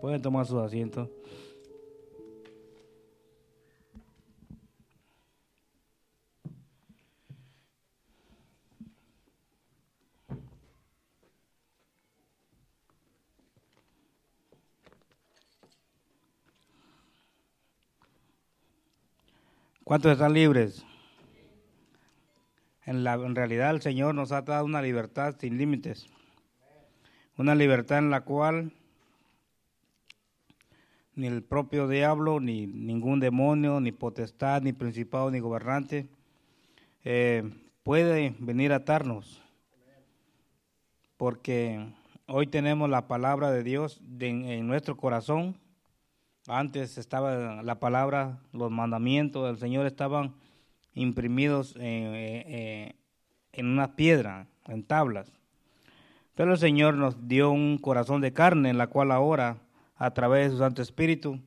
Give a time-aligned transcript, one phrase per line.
[0.00, 1.10] Pueden tomar sus asientos.
[19.84, 20.86] ¿Cuántos están libres?
[22.86, 26.06] En, la, en realidad el Señor nos ha dado una libertad sin límites.
[27.36, 28.72] Una libertad en la cual
[31.20, 36.08] ni el propio diablo, ni ningún demonio, ni potestad, ni principado, ni gobernante
[37.04, 37.48] eh,
[37.82, 39.42] puede venir a atarnos.
[41.18, 41.92] Porque
[42.26, 45.56] hoy tenemos la palabra de Dios en nuestro corazón.
[46.48, 50.34] Antes estaba la palabra, los mandamientos del Señor estaban
[50.94, 52.94] imprimidos en
[53.58, 55.30] una piedra, en tablas.
[56.34, 59.58] Pero el Señor nos dio un corazón de carne en la cual ahora
[60.00, 61.38] a través de su Santo Espíritu,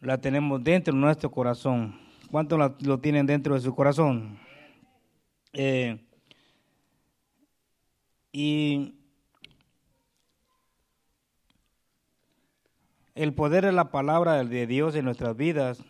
[0.00, 1.98] la tenemos dentro de nuestro corazón.
[2.30, 4.38] ¿Cuántos lo tienen dentro de su corazón?
[5.52, 5.98] Eh,
[8.30, 8.94] y
[13.16, 15.82] el poder de la palabra de Dios en nuestras vidas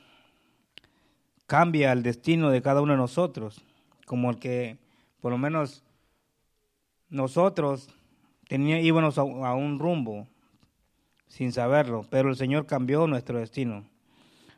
[1.46, 3.62] cambia el destino de cada uno de nosotros,
[4.06, 4.78] como el que
[5.20, 5.84] por lo menos
[7.10, 7.91] nosotros
[8.48, 10.26] teníamos, íbamos a un rumbo,
[11.28, 13.84] sin saberlo, pero el Señor cambió nuestro destino.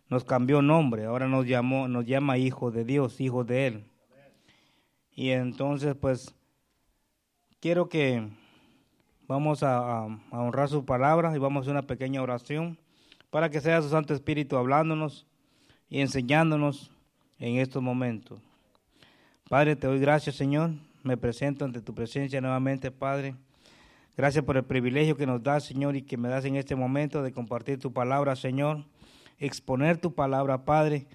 [0.09, 3.85] Nos cambió nombre, ahora nos llamó, nos llama hijo de Dios, hijo de él.
[5.15, 6.35] Y entonces pues
[7.61, 8.27] quiero que
[9.29, 12.79] vamos a, honrar su palabra y vamos a hacer una pequeña oración
[13.31, 15.27] para que sea su Santo Espíritu hablándonos
[15.89, 16.91] y enseñándonos
[17.39, 18.41] en estos momentos.
[19.49, 20.71] Padre, te doy gracias, Señor.
[21.03, 23.35] Me presento ante tu presencia nuevamente, Padre.
[24.17, 27.23] Gracias por el privilegio que nos das, Señor, y que me das en este momento
[27.23, 28.85] de compartir tu palabra, Señor,
[29.39, 31.07] exponer tu palabra, Padre.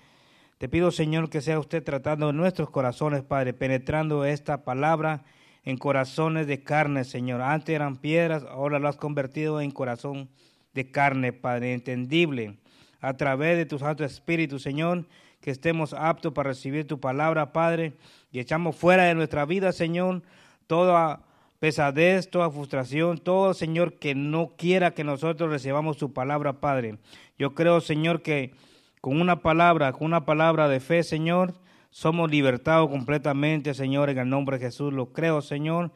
[0.58, 5.26] Te pido, Señor, que sea usted tratando nuestros corazones, Padre, penetrando esta palabra
[5.66, 7.42] en corazones de carne, Señor.
[7.42, 10.30] Antes eran piedras, ahora lo has convertido en corazón
[10.74, 12.58] de carne, Padre, entendible.
[13.02, 15.06] A través de tu Santo Espíritu, Señor,
[15.42, 17.94] que estemos aptos para recibir tu palabra, Padre,
[18.32, 20.24] y echamos fuera de nuestra vida, Señor,
[20.66, 21.22] toda
[21.60, 26.98] pesadez, toda frustración, todo, Señor, que no quiera que nosotros recibamos su palabra, Padre.
[27.38, 28.54] Yo creo, Señor, que
[29.02, 31.54] con una palabra, con una palabra de fe, Señor,
[31.92, 34.94] somos libertados completamente, Señor, en el nombre de Jesús.
[34.94, 35.92] Lo creo, Señor.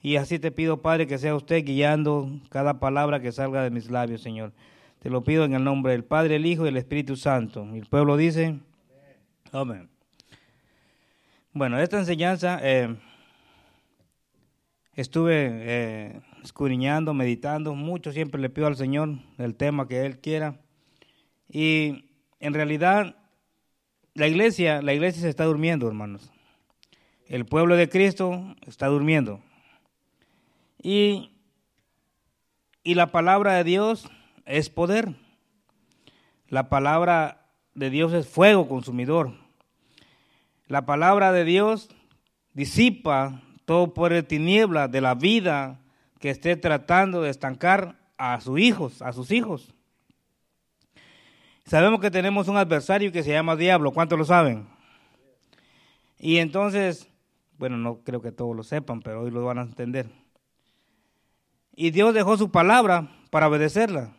[0.00, 3.90] Y así te pido, Padre, que sea usted guiando cada palabra que salga de mis
[3.90, 4.52] labios, Señor.
[5.00, 7.66] Te lo pido en el nombre del Padre, el Hijo y el Espíritu Santo.
[7.74, 8.58] Y el pueblo dice,
[9.52, 9.88] amén.
[11.52, 12.58] Bueno, esta enseñanza...
[12.62, 12.96] Eh,
[14.94, 16.20] estuve eh,
[17.14, 20.60] meditando, mucho siempre le pido al Señor el tema que Él quiera.
[21.48, 22.10] Y
[22.40, 23.16] en realidad
[24.14, 26.30] la iglesia, la iglesia se está durmiendo, hermanos.
[27.26, 29.40] El pueblo de Cristo está durmiendo.
[30.82, 31.30] Y,
[32.82, 34.08] y la palabra de Dios
[34.44, 35.14] es poder.
[36.48, 39.32] La palabra de Dios es fuego consumidor.
[40.66, 41.88] La palabra de Dios
[42.52, 45.80] disipa todo por el tiniebla de la vida
[46.18, 49.74] que esté tratando de estancar a sus hijos, a sus hijos.
[51.64, 54.66] Sabemos que tenemos un adversario que se llama diablo, ¿cuántos lo saben?
[56.18, 57.08] Y entonces,
[57.58, 60.06] bueno, no creo que todos lo sepan, pero hoy lo van a entender.
[61.74, 64.12] Y Dios dejó su palabra para obedecerla.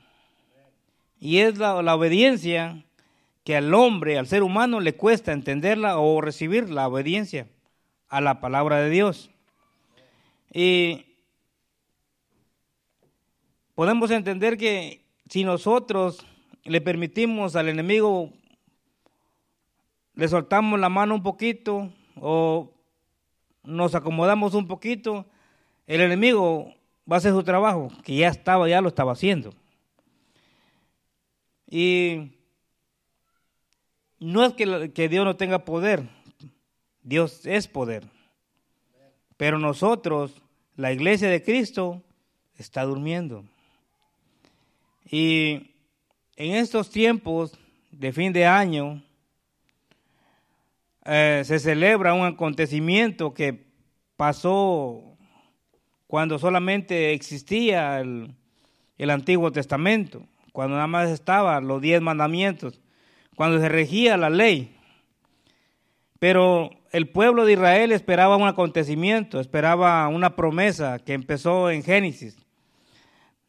[1.19, 2.83] Y es la obediencia
[3.43, 7.47] que al hombre, al ser humano, le cuesta entenderla o recibir la obediencia
[8.09, 9.29] a la palabra de Dios.
[10.53, 11.03] Y
[13.73, 16.23] podemos entender que si nosotros
[16.63, 18.31] le permitimos al enemigo,
[20.13, 22.71] le soltamos la mano un poquito o
[23.63, 25.25] nos acomodamos un poquito,
[25.87, 26.75] el enemigo
[27.11, 29.53] va a hacer su trabajo, que ya estaba, ya lo estaba haciendo.
[31.67, 32.33] Y
[34.19, 36.07] no es que, que Dios no tenga poder,
[37.01, 38.07] Dios es poder.
[39.35, 40.43] Pero nosotros
[40.75, 42.01] la iglesia de Cristo
[42.57, 43.43] está durmiendo.
[45.09, 45.71] Y
[46.35, 47.57] en estos tiempos
[47.91, 49.03] de fin de año
[51.05, 53.65] eh, se celebra un acontecimiento que
[54.15, 55.17] pasó
[56.07, 58.33] cuando solamente existía el,
[58.97, 62.79] el Antiguo Testamento, cuando nada más estaban los diez mandamientos,
[63.35, 64.75] cuando se regía la ley.
[66.23, 72.37] Pero el pueblo de Israel esperaba un acontecimiento, esperaba una promesa que empezó en Génesis,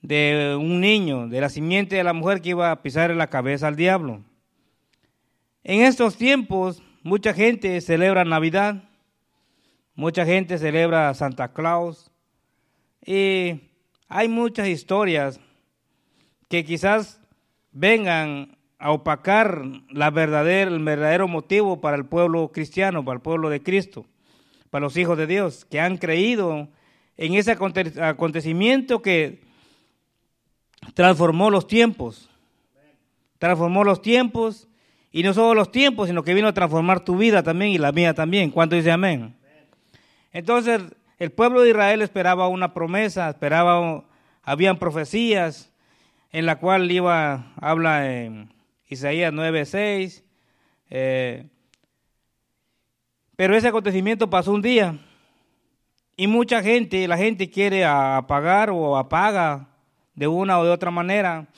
[0.02, 3.30] de un niño, de la simiente de la mujer que iba a pisar en la
[3.30, 4.24] cabeza al diablo.
[5.62, 8.82] En estos tiempos, mucha gente celebra Navidad,
[9.94, 12.10] mucha gente celebra Santa Claus,
[13.06, 13.70] y
[14.08, 15.38] hay muchas historias
[16.48, 17.20] que quizás
[17.70, 23.50] vengan a opacar la verdadera, el verdadero motivo para el pueblo cristiano, para el pueblo
[23.50, 24.06] de Cristo,
[24.70, 26.68] para los hijos de Dios, que han creído
[27.16, 27.56] en ese
[28.00, 29.42] acontecimiento que
[30.94, 32.28] transformó los tiempos.
[33.38, 34.68] Transformó los tiempos
[35.12, 37.92] y no solo los tiempos, sino que vino a transformar tu vida también y la
[37.92, 38.50] mía también.
[38.50, 39.36] ¿Cuánto dice amén?
[40.32, 40.82] Entonces,
[41.18, 44.04] el pueblo de Israel esperaba una promesa, esperaba,
[44.42, 45.72] habían profecías
[46.32, 48.53] en la cual iba, habla en
[48.94, 50.22] Isaías 9:6.
[50.90, 51.46] Eh,
[53.36, 54.98] pero ese acontecimiento pasó un día
[56.16, 59.68] y mucha gente, la gente quiere apagar o apaga
[60.14, 61.48] de una o de otra manera.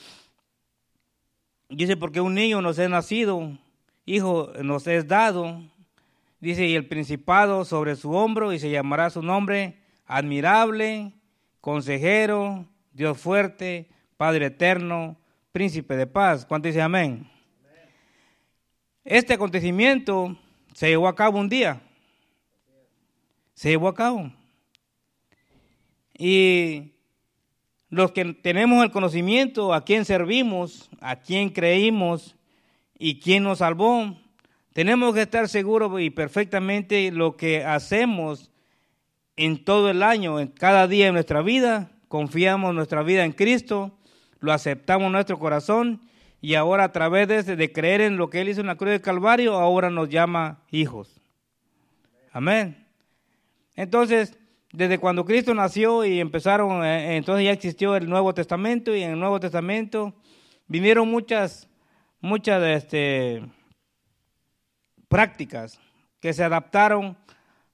[1.69, 3.57] Dice, porque un niño nos es nacido,
[4.05, 5.61] hijo nos es dado.
[6.39, 11.13] Dice, y el principado sobre su hombro, y se llamará su nombre admirable,
[11.61, 15.17] consejero, Dios fuerte, Padre eterno,
[15.51, 16.45] príncipe de paz.
[16.45, 17.29] ¿Cuánto dice amén?
[19.03, 20.37] Este acontecimiento
[20.73, 21.81] se llevó a cabo un día.
[23.53, 24.31] Se llevó a cabo.
[26.17, 26.91] Y
[27.89, 32.35] los que tenemos el conocimiento, a quién servimos, a quién creímos
[32.99, 34.15] y quién nos salvó,
[34.73, 38.51] tenemos que estar seguros y perfectamente lo que hacemos
[39.35, 43.96] en todo el año, en cada día de nuestra vida, confiamos nuestra vida en Cristo,
[44.39, 46.01] lo aceptamos en nuestro corazón
[46.41, 48.91] y ahora a través de, de creer en lo que Él hizo en la cruz
[48.91, 51.21] del Calvario, ahora nos llama hijos.
[52.31, 52.85] Amén.
[53.75, 54.37] Entonces,
[54.71, 59.11] desde cuando Cristo nació y empezaron, eh, entonces ya existió el Nuevo Testamento y en
[59.11, 60.13] el Nuevo Testamento
[60.67, 61.67] vinieron muchas,
[62.19, 63.43] muchas este,
[65.07, 65.79] prácticas
[66.19, 67.17] que se adaptaron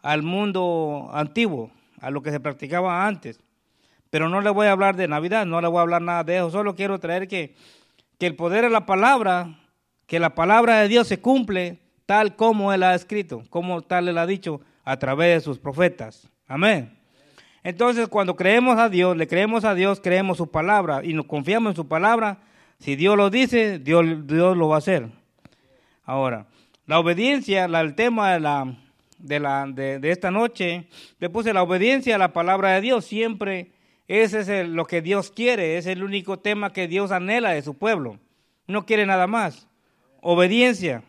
[0.01, 3.39] al mundo antiguo, a lo que se practicaba antes.
[4.13, 6.37] Pero no le voy a hablar de Navidad, no le voy a hablar nada de
[6.37, 7.55] eso, solo quiero traer que,
[8.19, 9.57] que el poder de la palabra,
[10.05, 14.19] que la palabra de Dios se cumple tal como Él ha escrito, como tal Él
[14.19, 16.29] ha dicho a través de sus profetas.
[16.45, 16.95] Amén.
[17.63, 21.71] Entonces, cuando creemos a Dios, le creemos a Dios, creemos su palabra y nos confiamos
[21.71, 22.37] en su palabra,
[22.77, 25.07] si Dios lo dice, Dios, Dios lo va a hacer.
[26.03, 26.45] Ahora,
[26.85, 28.77] la obediencia, el tema de, la,
[29.17, 30.87] de, la, de, esta noche,
[31.17, 33.05] le puse la obediencia a la palabra de Dios.
[33.05, 33.71] Siempre
[34.07, 37.75] ese es lo que Dios quiere, es el único tema que Dios anhela de su
[37.75, 38.19] pueblo.
[38.67, 39.67] No quiere nada más.
[40.21, 41.03] Obediencia,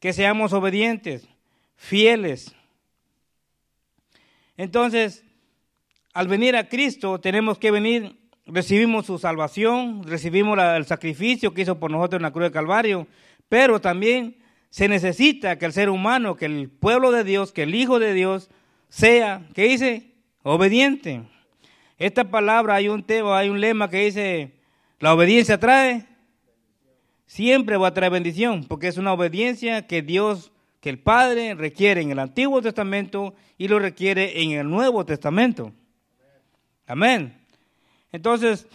[0.00, 1.28] que seamos obedientes,
[1.76, 2.54] fieles,
[4.56, 5.24] entonces,
[6.12, 11.78] al venir a Cristo tenemos que venir, recibimos su salvación, recibimos el sacrificio que hizo
[11.78, 13.06] por nosotros en la cruz de Calvario,
[13.48, 14.36] pero también
[14.70, 18.12] se necesita que el ser humano, que el pueblo de Dios, que el Hijo de
[18.12, 18.50] Dios
[18.88, 20.12] sea, ¿qué dice?
[20.42, 21.22] Obediente.
[22.02, 24.50] Esta palabra hay un tema, hay un lema que dice,
[24.98, 26.04] la obediencia trae,
[27.26, 30.50] siempre va a traer bendición, porque es una obediencia que Dios
[30.80, 35.72] que el Padre requiere en el Antiguo Testamento y lo requiere en el Nuevo Testamento.
[36.88, 37.40] Amén.
[38.10, 38.66] Entonces,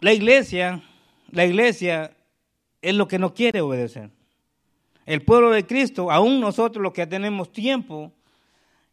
[0.00, 0.82] la iglesia,
[1.30, 2.16] la iglesia
[2.80, 4.08] es lo que no quiere obedecer.
[5.04, 8.14] El pueblo de Cristo, aún nosotros los que tenemos tiempo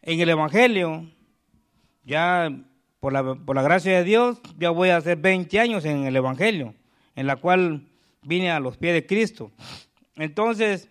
[0.01, 1.14] en el Evangelio,
[2.05, 2.49] ya
[2.99, 6.15] por la, por la gracia de Dios, ya voy a hacer 20 años en el
[6.15, 6.73] Evangelio,
[7.15, 7.87] en la cual
[8.21, 9.51] vine a los pies de Cristo.
[10.15, 10.89] Entonces,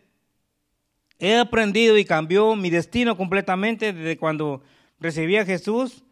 [1.19, 4.63] he aprendido y cambió mi destino completamente desde cuando
[5.01, 6.05] recibí a Jesús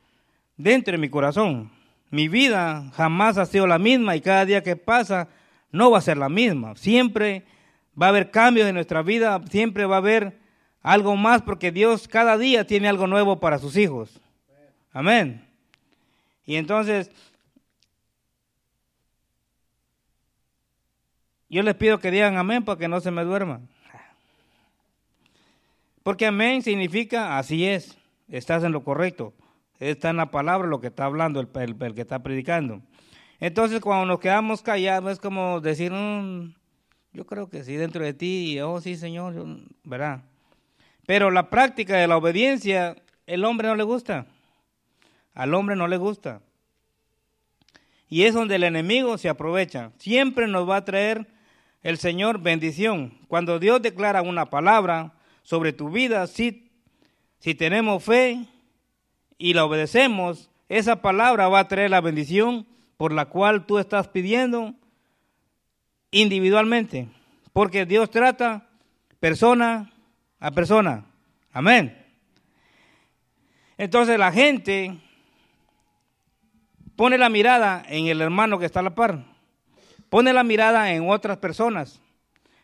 [0.57, 1.71] dentro de mi corazón.
[2.11, 5.29] Mi vida jamás ha sido la misma y cada día que pasa
[5.71, 6.77] no va a ser la misma.
[6.77, 7.45] Siempre
[8.01, 10.39] va a haber cambios en nuestra vida, siempre va a haber
[10.83, 14.21] algo más porque Dios cada día tiene algo nuevo para sus hijos.
[14.93, 15.47] Amén.
[16.45, 17.11] Y entonces
[21.53, 23.69] Yo les pido que digan amén para que no se me duerman.
[26.03, 29.35] Porque amén significa así es, estás en lo correcto.
[29.79, 32.81] Está en la palabra lo que está hablando el, que está predicando.
[33.39, 36.55] Entonces cuando nos quedamos callados es como decir, mm,
[37.13, 39.35] yo creo que sí, dentro de ti, oh sí Señor,
[39.85, 40.23] ¿verdad?
[41.05, 42.97] Pero la práctica de la obediencia,
[43.27, 44.25] el hombre no le gusta.
[45.35, 46.41] Al hombre no le gusta.
[48.09, 49.93] Y es donde el enemigo se aprovecha.
[49.99, 51.27] Siempre nos va a traer
[51.83, 53.19] el Señor bendición.
[53.29, 56.71] Cuando Dios declara una palabra sobre tu vida, si,
[57.39, 58.47] si tenemos fe
[59.39, 64.09] y la obedecemos, esa palabra va a traer la bendición por la cual tú estás
[64.09, 64.75] pidiendo
[66.11, 67.09] individualmente.
[67.53, 68.69] Porque Dios trata
[69.21, 69.91] persona
[70.39, 71.07] a persona.
[71.53, 71.99] Amén.
[73.77, 75.01] Entonces la gente
[77.03, 79.25] pone la mirada en el hermano que está a la par.
[80.09, 82.01] Pone la mirada en otras personas.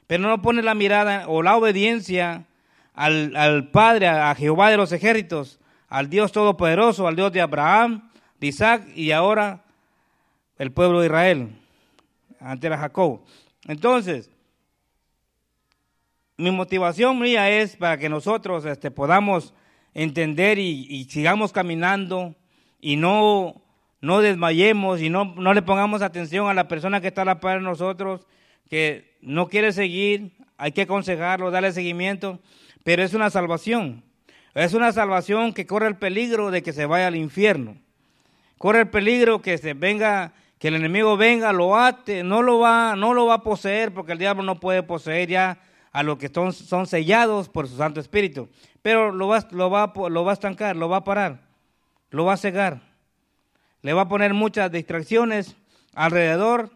[0.07, 2.47] Pero no pone la mirada o la obediencia
[2.95, 8.13] al, al Padre, a Jehová de los ejércitos, al Dios Todopoderoso, al Dios de Abraham,
[8.39, 9.65] de Isaac y ahora
[10.57, 11.49] el pueblo de Israel,
[12.39, 13.23] ante era Jacob.
[13.67, 14.31] Entonces,
[16.37, 19.53] mi motivación mía es para que nosotros este, podamos
[19.95, 22.37] entender y, sigamos caminando
[22.81, 23.65] y no,
[24.01, 27.41] no desmayemos y no, no le pongamos atención a la persona que está a la
[27.41, 28.27] par de nosotros,
[28.71, 32.39] que no quiere seguir, hay que aconsejarlo, darle seguimiento,
[32.85, 34.03] pero es una salvación.
[34.55, 37.77] Es una salvación que corre el peligro de que se vaya al infierno.
[38.57, 42.97] Corre el peligro que se venga, que el enemigo venga, lo ate, no lo va,
[42.97, 45.61] no lo va a poseer, porque el diablo no puede poseer ya
[45.93, 48.49] a los que son, son sellados por su Santo Espíritu.
[48.83, 51.41] Pero lo va, lo, va, lo va a estancar, lo va a parar,
[52.11, 52.88] lo va a cegar.
[53.83, 55.57] Le va a poner muchas distracciones
[55.95, 56.71] alrededor,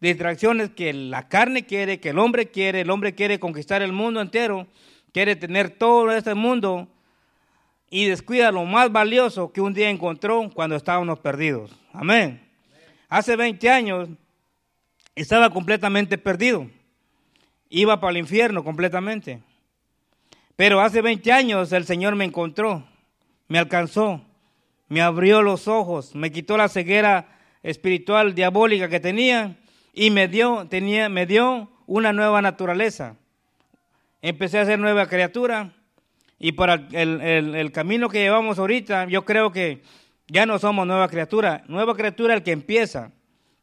[0.00, 4.20] distracciones que la carne quiere, que el hombre quiere, el hombre quiere conquistar el mundo
[4.20, 4.66] entero,
[5.12, 6.88] quiere tener todo este mundo
[7.90, 11.76] y descuida lo más valioso que un día encontró cuando estábamos perdidos.
[11.92, 12.40] Amén.
[13.08, 14.08] Hace 20 años
[15.16, 16.68] estaba completamente perdido.
[17.68, 19.42] Iba para el infierno completamente.
[20.56, 22.84] Pero hace 20 años el Señor me encontró,
[23.48, 24.20] me alcanzó,
[24.90, 27.28] me abrió los ojos, me quitó la ceguera
[27.62, 29.56] espiritual diabólica que tenía
[29.94, 33.14] y me dio, tenía, me dio una nueva naturaleza.
[34.20, 35.72] Empecé a ser nueva criatura
[36.40, 39.82] y para el, camino que llevamos ahorita, yo creo que
[40.26, 41.62] ya no somos nueva criatura.
[41.68, 43.12] Nueva criatura el que empieza,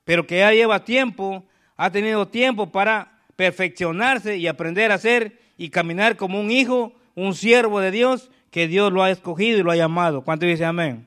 [0.05, 1.43] pero que ya lleva tiempo,
[1.75, 7.35] ha tenido tiempo para perfeccionarse y aprender a ser y caminar como un hijo, un
[7.35, 10.23] siervo de Dios, que Dios lo ha escogido y lo ha llamado.
[10.23, 11.06] ¿Cuánto dice amén?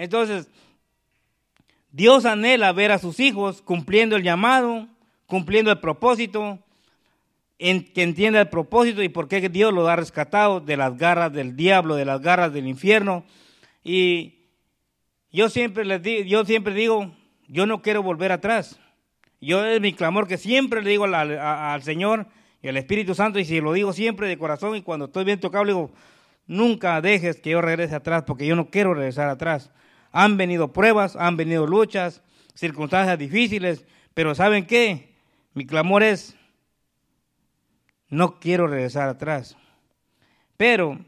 [0.00, 0.48] Entonces,
[1.92, 4.88] Dios anhela ver a sus hijos cumpliendo el llamado,
[5.26, 6.58] cumpliendo el propósito,
[7.58, 11.54] que entienda el propósito y por qué Dios lo ha rescatado de las garras del
[11.54, 13.24] diablo, de las garras del infierno.
[13.84, 14.46] Y
[15.30, 17.14] yo siempre les digo, yo siempre digo,
[17.46, 18.80] yo no quiero volver atrás.
[19.38, 22.26] Yo es mi clamor que siempre le digo al, Señor
[22.62, 25.40] y al Espíritu Santo, y si lo digo siempre de corazón, y cuando estoy bien
[25.40, 25.90] tocado, digo,
[26.46, 29.70] nunca dejes que yo regrese atrás, porque yo no quiero regresar atrás.
[30.12, 32.22] Han venido pruebas, han venido luchas,
[32.54, 35.14] circunstancias difíciles, pero ¿saben qué?
[35.54, 36.36] Mi clamor es,
[38.08, 39.56] no quiero regresar atrás.
[40.56, 40.98] Pero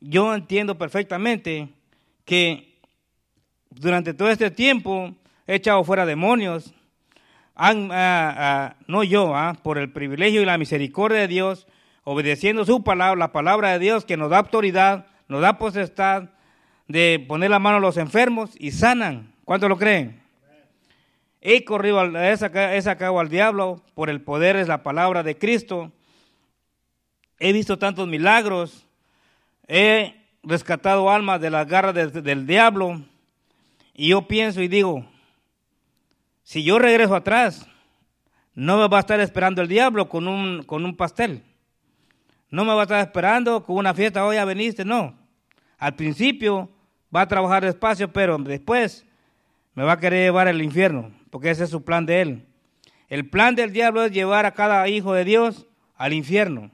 [0.00, 1.68] yo entiendo perfectamente
[2.24, 2.80] que
[3.70, 5.14] durante todo este tiempo
[5.46, 6.74] he echado fuera demonios,
[7.54, 11.66] han, ah, ah, no yo, ah, por el privilegio y la misericordia de Dios,
[12.04, 16.30] obedeciendo su palabra, la palabra de Dios que nos da autoridad, nos da potestad
[16.88, 19.32] de poner la mano a los enfermos y sanan.
[19.44, 20.20] ¿Cuántos lo creen?
[21.40, 22.36] He corrido, he
[22.82, 25.92] sacado al diablo por el poder, es la palabra de Cristo
[27.42, 28.86] he visto tantos milagros,
[29.66, 33.02] he rescatado almas de las garras del diablo,
[33.94, 35.04] y yo pienso y digo,
[36.44, 37.66] si yo regreso atrás,
[38.54, 41.42] no me va a estar esperando el diablo con un, con un pastel.
[42.48, 45.18] No me va a estar esperando con una fiesta, hoy ya veniste, no.
[45.82, 46.70] Al principio
[47.14, 49.04] va a trabajar despacio, pero después
[49.74, 52.46] me va a querer llevar al infierno, porque ese es su plan de él.
[53.08, 56.70] El plan del diablo es llevar a cada hijo de Dios al infierno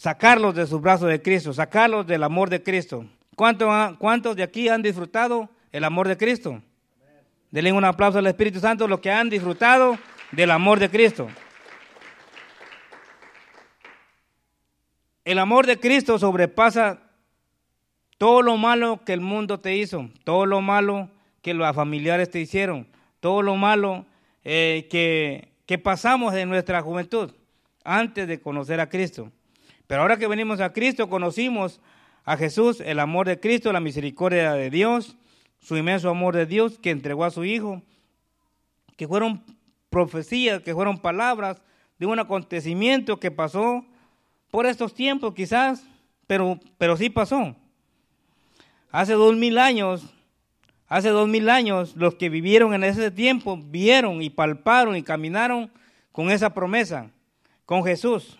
[0.00, 3.04] sacarlos de sus brazos de Cristo, sacarlos del amor de Cristo.
[3.36, 6.62] ¿Cuántos, ¿Cuántos de aquí han disfrutado el amor de Cristo?
[7.50, 9.98] Denle un aplauso al Espíritu Santo, los que han disfrutado
[10.32, 11.28] del amor de Cristo.
[15.30, 17.04] El amor de Cristo sobrepasa
[18.18, 21.08] todo lo malo que el mundo te hizo, todo lo malo
[21.40, 22.88] que los familiares te hicieron,
[23.20, 24.06] todo lo malo
[24.42, 27.30] eh, que, que pasamos en nuestra juventud
[27.84, 29.30] antes de conocer a Cristo.
[29.86, 31.80] Pero ahora que venimos a Cristo, conocimos
[32.24, 35.16] a Jesús, el amor de Cristo, la misericordia de Dios,
[35.60, 37.82] su inmenso amor de Dios que entregó a su Hijo,
[38.96, 39.44] que fueron
[39.90, 41.62] profecías, que fueron palabras
[42.00, 43.84] de un acontecimiento que pasó
[44.50, 45.86] por estos tiempos quizás,
[46.26, 47.54] pero, pero sí pasó.
[48.90, 50.04] Hace dos mil años,
[50.88, 55.70] hace dos mil años, los que vivieron en ese tiempo vieron y palparon y caminaron
[56.12, 57.10] con esa promesa,
[57.64, 58.36] con Jesús.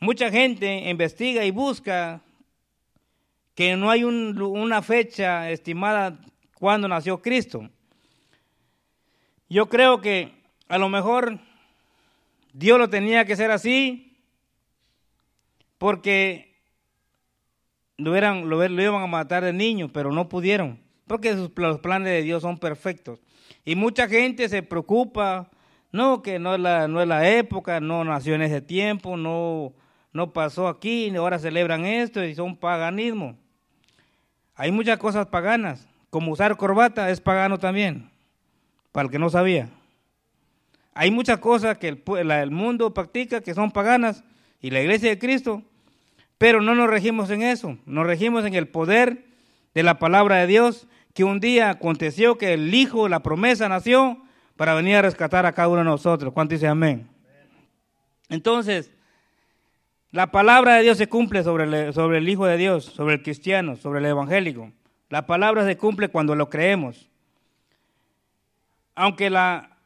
[0.00, 2.22] Mucha gente investiga y busca
[3.54, 6.18] que no hay una fecha estimada
[6.54, 7.68] cuando nació Cristo.
[9.48, 10.32] Yo creo que
[10.68, 11.38] a lo mejor
[12.52, 14.09] Dios lo tenía que hacer así
[15.80, 16.58] porque
[17.96, 22.22] lo, eran, lo, iban a matar de niño, pero no pudieron, porque los planes de
[22.22, 23.18] Dios son perfectos.
[23.64, 25.48] Y mucha gente se preocupa,
[25.90, 29.72] no, que no es la, no es la época, no nació en ese tiempo, no,
[30.12, 33.38] no pasó aquí, ahora celebran esto y son paganismo.
[34.56, 38.10] Hay muchas cosas paganas, como usar corbata es pagano también,
[38.92, 39.70] para el que no sabía.
[40.92, 44.22] Hay muchas cosas que el mundo practica que son paganas
[44.60, 45.62] y la iglesia de Cristo,
[46.40, 49.26] pero no nos regimos en eso, nos regimos en el poder
[49.74, 54.16] de la palabra de Dios, que un día aconteció que el Hijo, la promesa nació
[54.56, 56.32] para venir a rescatar a cada uno de nosotros.
[56.32, 57.10] ¿Cuánto dice amén?
[58.30, 58.90] Entonces,
[60.12, 63.98] la palabra de Dios se cumple sobre el, Hijo de Dios, sobre el cristiano, sobre
[63.98, 64.72] el evangélico.
[65.10, 67.06] La palabra se cumple cuando lo creemos.
[68.94, 69.76] Aunque, la,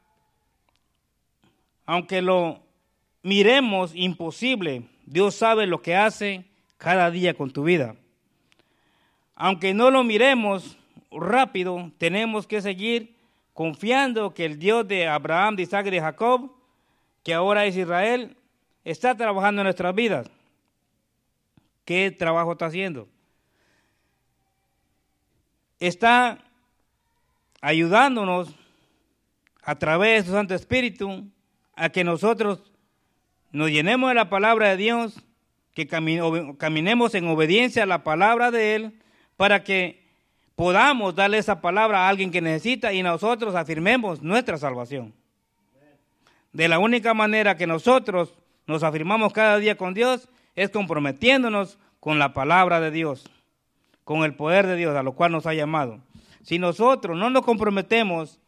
[1.85, 2.61] aunque lo
[3.25, 6.45] miremos imposible, Dios sabe lo que hace
[6.79, 7.97] cada día con tu vida.
[9.35, 10.79] Aunque no lo miremos
[11.11, 13.15] rápido, tenemos que seguir
[13.53, 16.53] confiando que el Dios de Abraham, de Isaac y de Jacob,
[17.23, 18.37] que ahora es Israel,
[18.85, 20.31] está trabajando en nuestras vidas.
[21.85, 23.09] ¿Qué trabajo está haciendo?
[25.79, 26.39] Está
[27.61, 28.55] ayudándonos
[29.63, 31.27] a través de su Santo Espíritu
[31.75, 32.63] a que nosotros
[33.55, 35.23] nos llenemos de la palabra de Dios,
[35.75, 39.01] que caminemos en obediencia a la palabra de Él,
[39.37, 40.05] para que
[40.57, 45.15] podamos darle esa palabra a alguien que necesita y nosotros afirmemos nuestra salvación.
[46.53, 48.35] De la única manera que nosotros
[48.67, 53.25] nos afirmamos cada día con Dios es comprometiéndonos con la palabra de Dios,
[54.03, 56.01] con el poder de Dios a lo cual nos ha llamado.
[56.43, 58.41] Si nosotros no nos comprometemos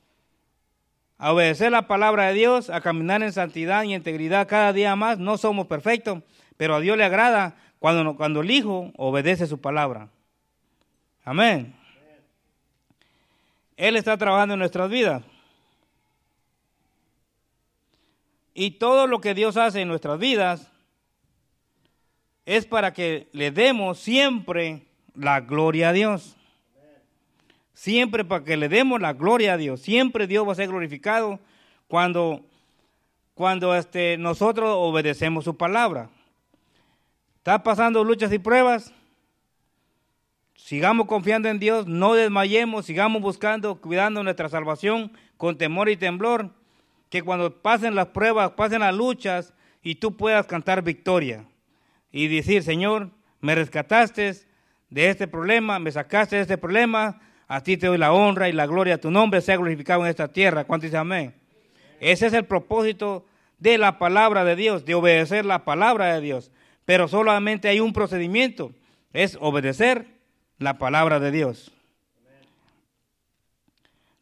[1.19, 5.19] a obedecer la palabra de Dios, a caminar en santidad y integridad cada día más,
[5.19, 6.23] no somos perfectos,
[6.57, 10.09] pero a Dios le agrada cuando, cuando el Hijo obedece su palabra.
[11.25, 11.75] Amén.
[13.77, 15.23] Él está trabajando en nuestras vidas.
[18.55, 20.71] Y todo lo que Dios hace en nuestras vidas
[22.47, 26.36] es para que le demos siempre la gloria a Dios.
[27.77, 29.83] Siempre para que le demos la gloria a Dios.
[29.83, 31.39] Siempre Dios va a ser glorificado
[31.89, 32.41] cuando,
[33.35, 36.09] cuando este, nosotros obedecemos su palabra.
[37.37, 38.95] ¿Está pasando luchas y pruebas?
[40.55, 46.49] Sigamos confiando en Dios, no desmayemos, sigamos buscando, cuidando nuestra salvación con temor y temblor
[47.11, 51.45] que cuando pasen las pruebas, pasen las luchas y tú puedas cantar victoria
[52.11, 53.11] y decir, Señor,
[53.43, 54.47] me rescataste
[54.89, 58.53] de este problema, me sacaste de este problema, a ti te doy la honra y
[58.53, 60.65] la gloria, tu nombre sea glorificado en esta tierra.
[60.65, 61.35] ¿Cuánto dice amén?
[62.01, 63.25] Ese es el propósito
[63.59, 66.51] de la palabra de Dios, de obedecer la palabra de Dios.
[66.85, 68.73] Pero solamente hay un procedimiento,
[69.13, 70.07] es obedecer
[70.59, 71.73] la palabra de Dios.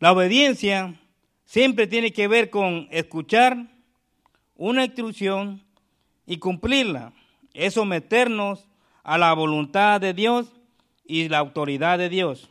[0.01, 0.95] La obediencia
[1.45, 3.57] siempre tiene que ver con escuchar
[4.57, 5.65] una instrucción
[6.27, 7.13] y cumplirla.
[7.55, 8.69] Es someternos
[9.03, 10.53] a la voluntad de Dios
[11.07, 12.51] y la autoridad de Dios.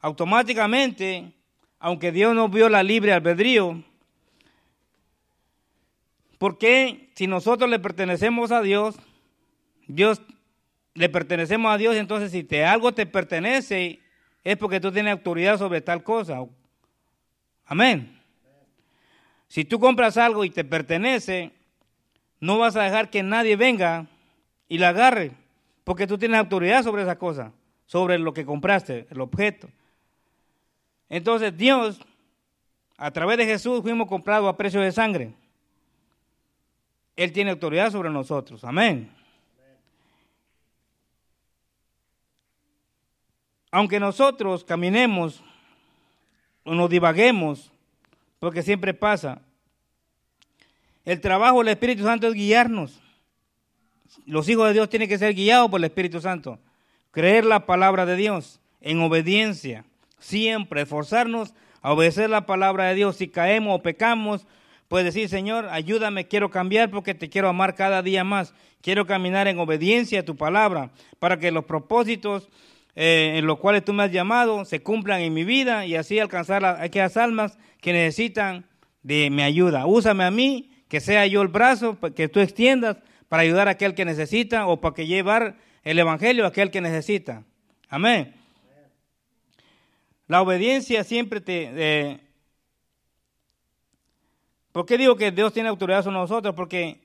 [0.00, 1.32] Automáticamente,
[1.78, 3.82] aunque Dios nos vio la libre albedrío,
[6.38, 8.96] porque si nosotros le pertenecemos a Dios,
[9.88, 10.22] Dios
[10.94, 14.00] le pertenecemos a Dios, entonces si te, algo te pertenece,
[14.44, 16.44] es porque tú tienes autoridad sobre tal cosa.
[17.66, 18.20] Amén.
[19.48, 21.50] Si tú compras algo y te pertenece,
[22.40, 24.06] no vas a dejar que nadie venga
[24.68, 25.32] y la agarre,
[25.84, 27.52] porque tú tienes autoridad sobre esa cosa,
[27.86, 29.68] sobre lo que compraste, el objeto.
[31.08, 32.00] Entonces Dios,
[32.96, 35.32] a través de Jesús, fuimos comprados a precio de sangre.
[37.16, 38.62] Él tiene autoridad sobre nosotros.
[38.64, 39.10] Amén.
[43.70, 45.42] Aunque nosotros caminemos
[46.64, 47.70] o nos divaguemos
[48.38, 49.40] porque siempre pasa.
[51.04, 53.00] El trabajo del Espíritu Santo es guiarnos.
[54.26, 56.58] Los hijos de Dios tienen que ser guiados por el Espíritu Santo.
[57.10, 59.84] Creer la palabra de Dios en obediencia.
[60.18, 63.16] Siempre esforzarnos a obedecer la palabra de Dios.
[63.16, 64.46] Si caemos o pecamos,
[64.88, 68.54] pues decir, Señor, ayúdame, quiero cambiar porque te quiero amar cada día más.
[68.80, 72.48] Quiero caminar en obediencia a tu palabra para que los propósitos
[72.94, 76.18] eh, en los cuales tú me has llamado se cumplan en mi vida y así
[76.18, 78.66] alcanzar a aquellas almas que necesitan
[79.02, 79.86] de mi ayuda.
[79.86, 82.96] Úsame a mí, que sea yo el brazo que tú extiendas
[83.28, 86.80] para ayudar a aquel que necesita o para que llevar el evangelio a aquel que
[86.80, 87.44] necesita.
[87.88, 88.34] Amén.
[90.28, 91.70] La obediencia siempre te...
[91.74, 92.20] Eh,
[94.72, 96.54] ¿Por qué digo que Dios tiene autoridad sobre nosotros?
[96.54, 97.00] Porque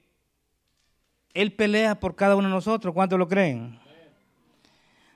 [1.33, 2.93] Él pelea por cada uno de nosotros.
[2.93, 3.79] ¿Cuántos lo creen?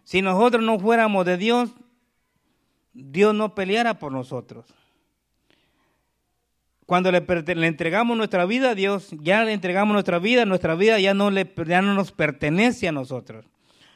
[0.05, 1.69] Si nosotros no fuéramos de Dios,
[2.93, 4.65] Dios no peleara por nosotros.
[6.85, 7.21] Cuando le,
[7.67, 11.53] entregamos nuestra vida a Dios, ya le entregamos nuestra vida, nuestra vida ya no, le,
[11.67, 13.45] ya no nos pertenece a nosotros.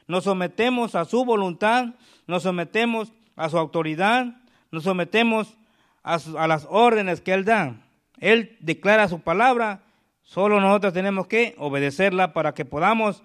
[0.08, 1.96] Nos sometemos a su voluntad,
[2.28, 4.28] nos sometemos a su autoridad,
[4.72, 5.58] nos sometemos
[6.04, 7.76] a, las órdenes que Él da.
[8.20, 9.84] Él declara su palabra,
[10.24, 13.24] solo nosotros tenemos que obedecerla para que podamos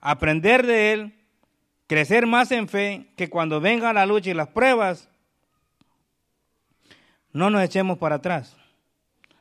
[0.00, 1.14] aprender de Él,
[1.86, 5.08] crecer más en fe, que cuando venga la lucha y las pruebas,
[7.32, 8.58] no nos echemos para atrás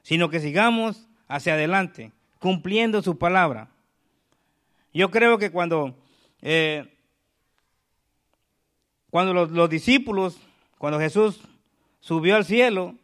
[0.08, 3.68] sino que sigamos hacia adelante, cumpliendo su palabra.
[4.94, 5.98] Yo creo que cuando,
[6.42, 6.97] eh,
[9.10, 10.40] cuando los, discípulos,
[10.78, 11.42] cuando Jesús
[12.00, 12.96] subió al cielo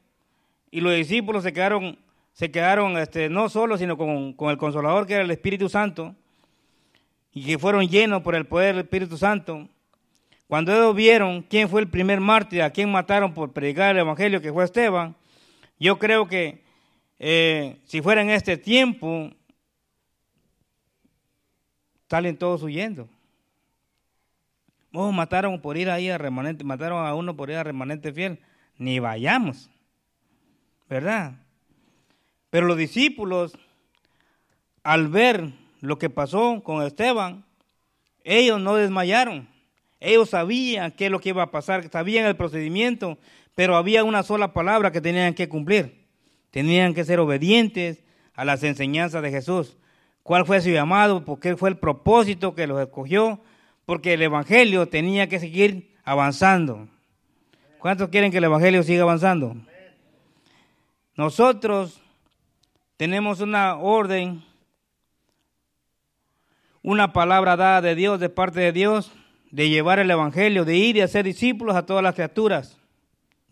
[0.71, 1.97] y los discípulos se quedaron,
[2.33, 6.15] se quedaron este, no solo, sino con, con el consolador que era el Espíritu Santo,
[7.33, 9.67] y que fueron llenos por el poder del Espíritu Santo,
[10.47, 14.39] cuando ellos vieron quién fue el primer mártir, a quién mataron por predicar el Evangelio,
[14.39, 15.15] que fue Esteban,
[15.79, 16.61] yo creo que
[17.17, 19.31] eh, si fuera en este tiempo,
[22.07, 23.09] salen todos huyendo.
[24.93, 28.39] Oh, mataron por ir ahí a remanente, mataron a uno por ir a remanente fiel.
[28.77, 29.69] Ni vayamos,
[30.88, 31.34] ¿verdad?
[32.51, 33.58] Pero los discípulos,
[34.84, 35.51] al ver
[35.82, 37.43] lo que pasó con Esteban,
[38.23, 39.47] ellos no desmayaron.
[39.99, 43.17] Ellos sabían qué es lo que iba a pasar, sabían el procedimiento,
[43.56, 46.06] pero había una sola palabra que tenían que cumplir.
[46.51, 48.03] Tenían que ser obedientes
[48.36, 49.75] a las enseñanzas de Jesús.
[50.21, 51.25] ¿Cuál fue su llamado?
[51.25, 53.39] ¿Por qué fue el propósito que los escogió?
[53.85, 56.87] Porque el Evangelio tenía que seguir avanzando.
[57.79, 59.55] ¿Cuántos quieren que el Evangelio siga avanzando?
[61.15, 62.01] Nosotros
[62.97, 64.43] tenemos una orden,
[66.81, 69.11] una palabra dada de Dios, de parte de Dios,
[69.51, 72.79] de llevar el Evangelio, de ir y hacer discípulos a todas las criaturas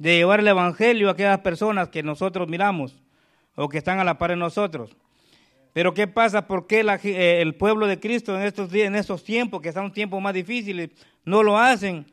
[0.01, 2.99] de llevar el Evangelio a aquellas personas que nosotros miramos
[3.55, 4.97] o que están a la par de nosotros.
[5.73, 6.47] Pero ¿qué pasa?
[6.47, 9.91] ¿Por qué eh, el pueblo de Cristo en estos, días, en estos tiempos, que son
[9.91, 10.89] tiempos más difíciles,
[11.23, 12.05] no lo hacen?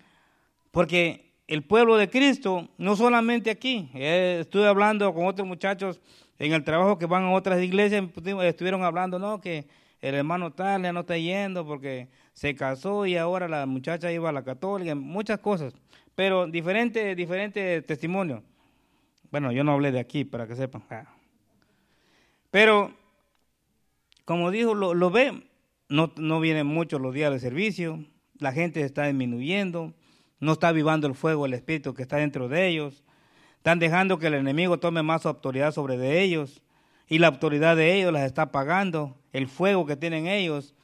[0.71, 6.01] Porque el pueblo de Cristo, no solamente aquí, eh, estuve hablando con otros muchachos
[6.38, 8.05] en el trabajo que van a otras iglesias,
[8.42, 9.66] estuvieron hablando, no, que
[10.01, 14.29] el hermano tal ya no está yendo porque se casó y ahora la muchacha iba
[14.29, 15.75] a la católica, muchas cosas
[16.18, 18.42] pero diferente, diferente testimonio.
[19.31, 20.83] Bueno, yo no hablé de aquí, para que sepan.
[20.90, 21.05] Ah.
[22.51, 22.92] Pero,
[24.29, 25.43] como dijo, lo, ve,
[25.88, 28.05] no, no vienen muchos los días de servicio,
[28.38, 29.95] la gente está disminuyendo,
[30.38, 33.05] no está vivando el fuego, el espíritu que está dentro de ellos,
[33.57, 36.61] están dejando que el enemigo tome más autoridad sobre de ellos,
[37.09, 40.75] y la autoridad de ellos las está pagando, el fuego que tienen ellos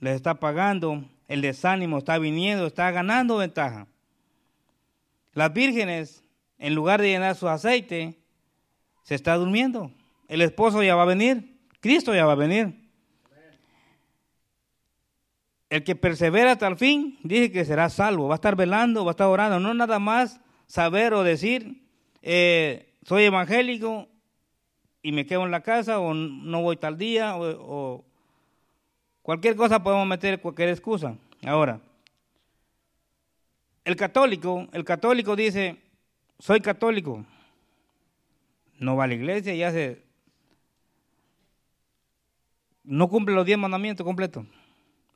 [0.00, 3.86] les está pagando, el desánimo está viniendo, está ganando ventaja.
[5.34, 6.24] Las vírgenes,
[6.58, 8.18] en lugar de llenar su aceite,
[9.04, 9.92] se está durmiendo.
[10.26, 11.51] El esposo ya va a venir,
[11.82, 12.80] Cristo ya va a venir.
[15.68, 19.10] El que persevera hasta el fin, dice que será salvo, va a estar velando, va
[19.10, 21.82] a estar orando, no nada más saber o decir,
[22.22, 24.06] eh, soy evangélico
[25.02, 28.04] y me quedo en la casa o no voy tal día o, o
[29.22, 31.16] cualquier cosa podemos meter cualquier excusa.
[31.44, 31.80] Ahora,
[33.84, 35.82] el católico, el católico dice,
[36.38, 37.24] soy católico.
[38.78, 40.11] No va a la iglesia y hace...
[42.84, 44.44] No cumple los diez mandamientos completos.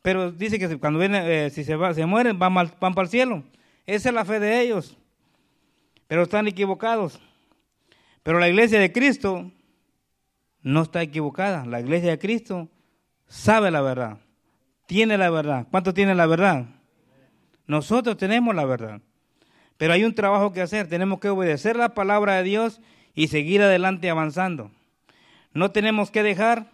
[0.02, 3.09] Pero dice que cuando viene, eh, si se, va, se mueren, van, van para el
[3.09, 3.42] cielo.
[3.87, 4.96] Esa es la fe de ellos.
[6.07, 7.20] Pero están equivocados.
[8.22, 9.50] Pero la iglesia de Cristo
[10.62, 11.64] no está equivocada.
[11.64, 12.68] La iglesia de Cristo
[13.26, 14.18] sabe la verdad.
[14.87, 15.66] Tiene la verdad.
[15.70, 16.66] ¿Cuánto tiene la verdad?
[17.66, 19.00] Nosotros tenemos la verdad.
[19.76, 20.88] Pero hay un trabajo que hacer.
[20.88, 22.81] Tenemos que obedecer la palabra de Dios
[23.14, 24.70] y seguir adelante avanzando.
[25.52, 26.70] No tenemos que dejar,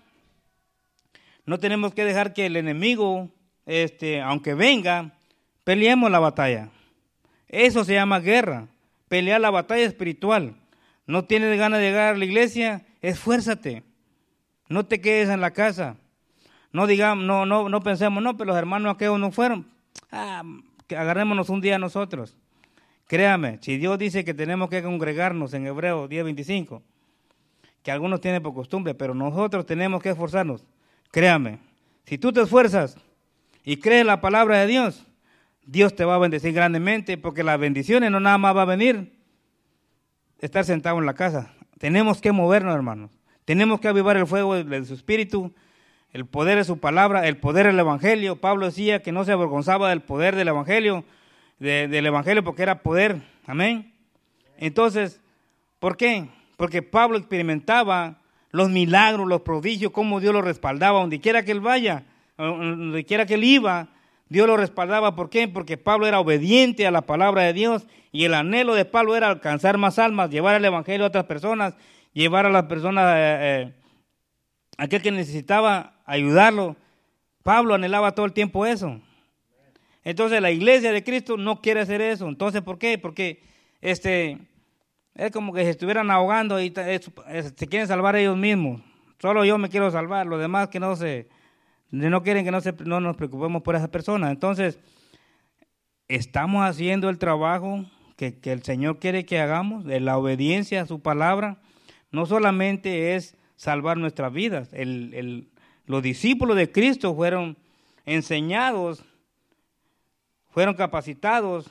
[1.44, 3.31] no tenemos que dejar que el enemigo,
[3.66, 5.12] este, aunque venga,
[5.64, 6.70] peleemos la batalla.
[7.48, 8.68] Eso se llama guerra,
[9.09, 10.55] pelear la batalla espiritual.
[11.07, 13.83] No tienes ganas de llegar a la iglesia, esfuérzate.
[14.68, 15.96] No te quedes en la casa.
[16.72, 19.66] No digamos, no, no, no pensemos, no, pero los hermanos aquellos no fueron.
[20.11, 20.42] Ah,
[20.96, 22.38] agarrémonos un día nosotros.
[23.07, 26.81] Créame, si Dios dice que tenemos que congregarnos en Hebreo 10:25,
[27.83, 30.64] que algunos tienen por costumbre, pero nosotros tenemos que esforzarnos.
[31.12, 31.59] Créame,
[32.07, 32.96] si tú te esfuerzas
[33.64, 35.07] y crees la palabra de Dios,
[35.64, 39.12] Dios te va a bendecir grandemente porque las bendiciones no nada más va a venir
[40.40, 41.53] estar sentado en la casa.
[41.79, 43.11] Tenemos que movernos, hermanos.
[43.44, 45.53] Tenemos que avivar el fuego de su espíritu,
[46.12, 48.40] el poder de su palabra, el poder del evangelio.
[48.40, 51.05] Pablo decía que no se avergonzaba del poder del evangelio,
[51.59, 53.20] del evangelio porque era poder.
[53.46, 53.92] Amén.
[54.57, 55.20] Entonces,
[55.79, 56.31] ¿por qué?
[56.57, 58.21] Porque Pablo experimentaba
[58.52, 62.04] los milagros, los prodigios, cómo Dios lo respaldaba, donde quiera que él vaya,
[62.36, 63.88] donde quiera que él iba,
[64.28, 65.16] Dios lo respaldaba.
[65.16, 65.48] ¿Por qué?
[65.48, 69.28] Porque Pablo era obediente a la palabra de Dios y el anhelo de Pablo era
[69.28, 71.74] alcanzar más almas, llevar el evangelio a otras personas,
[72.12, 73.72] llevar a las personas, eh, eh,
[74.76, 76.76] aquel que necesitaba ayudarlo.
[77.42, 79.00] Pablo anhelaba todo el tiempo eso.
[80.04, 82.28] Entonces la iglesia de Cristo no quiere hacer eso.
[82.28, 82.98] Entonces, ¿por qué?
[82.98, 83.42] Porque
[83.80, 84.38] este,
[85.14, 88.81] es como que se estuvieran ahogando y se quieren salvar ellos mismos.
[89.18, 91.29] Solo yo me quiero salvar, los demás que no se,
[91.90, 94.31] no quieren que no, se, no nos preocupemos por esas personas.
[94.33, 94.79] Entonces,
[96.09, 97.85] estamos haciendo el trabajo
[98.16, 101.59] que, el Señor quiere que hagamos, de la obediencia a su palabra.
[102.11, 104.70] No solamente es salvar nuestras vidas.
[105.87, 107.57] los discípulos de Cristo fueron
[108.07, 109.05] enseñados,
[110.51, 111.70] fueron capacitados,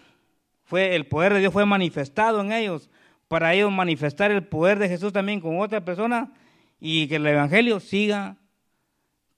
[0.63, 2.89] fue, el poder de Dios fue manifestado en ellos
[3.31, 6.33] para ellos manifestar el poder de Jesús también con otra persona
[6.81, 8.35] y que el Evangelio siga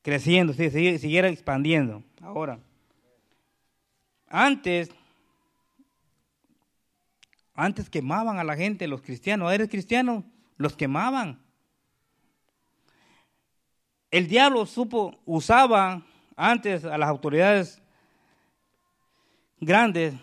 [0.02, 2.02] creciendo, siguiera expandiendo.
[2.20, 2.58] Ahora,
[4.28, 4.90] antes,
[7.54, 10.24] antes quemaban a la gente, los cristianos, ¿eres cristiano?
[10.58, 11.40] Los quemaban.
[14.10, 16.02] El diablo supo, usaba
[16.36, 17.80] antes a las autoridades
[19.60, 20.16] grandes,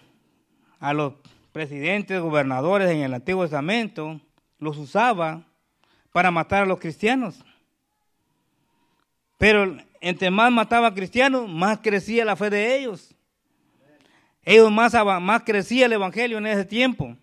[0.80, 1.14] a los
[1.50, 4.20] presidentes, gobernadores en el Antiguo Testamento,
[4.58, 5.42] los usaba
[6.12, 7.44] para matar a los cristianos.
[9.38, 13.14] Pero entre más mataba a cristianos, más crecía la fe de ellos.
[14.44, 17.16] Ellos más, más crecía el evangelio en ese tiempo.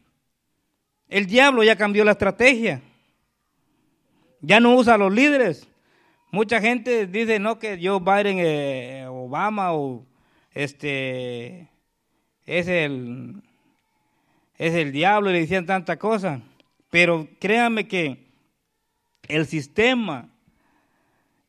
[1.09, 2.81] El diablo ya cambió la estrategia.
[4.41, 5.67] Ya no usa a los líderes.
[6.31, 10.05] Mucha gente dice no que Joe Biden, eh, Obama o
[10.53, 11.69] este
[12.45, 13.41] es el
[14.57, 16.41] es el diablo y le decían tanta cosa.
[16.89, 18.27] Pero créanme que
[19.27, 20.29] el sistema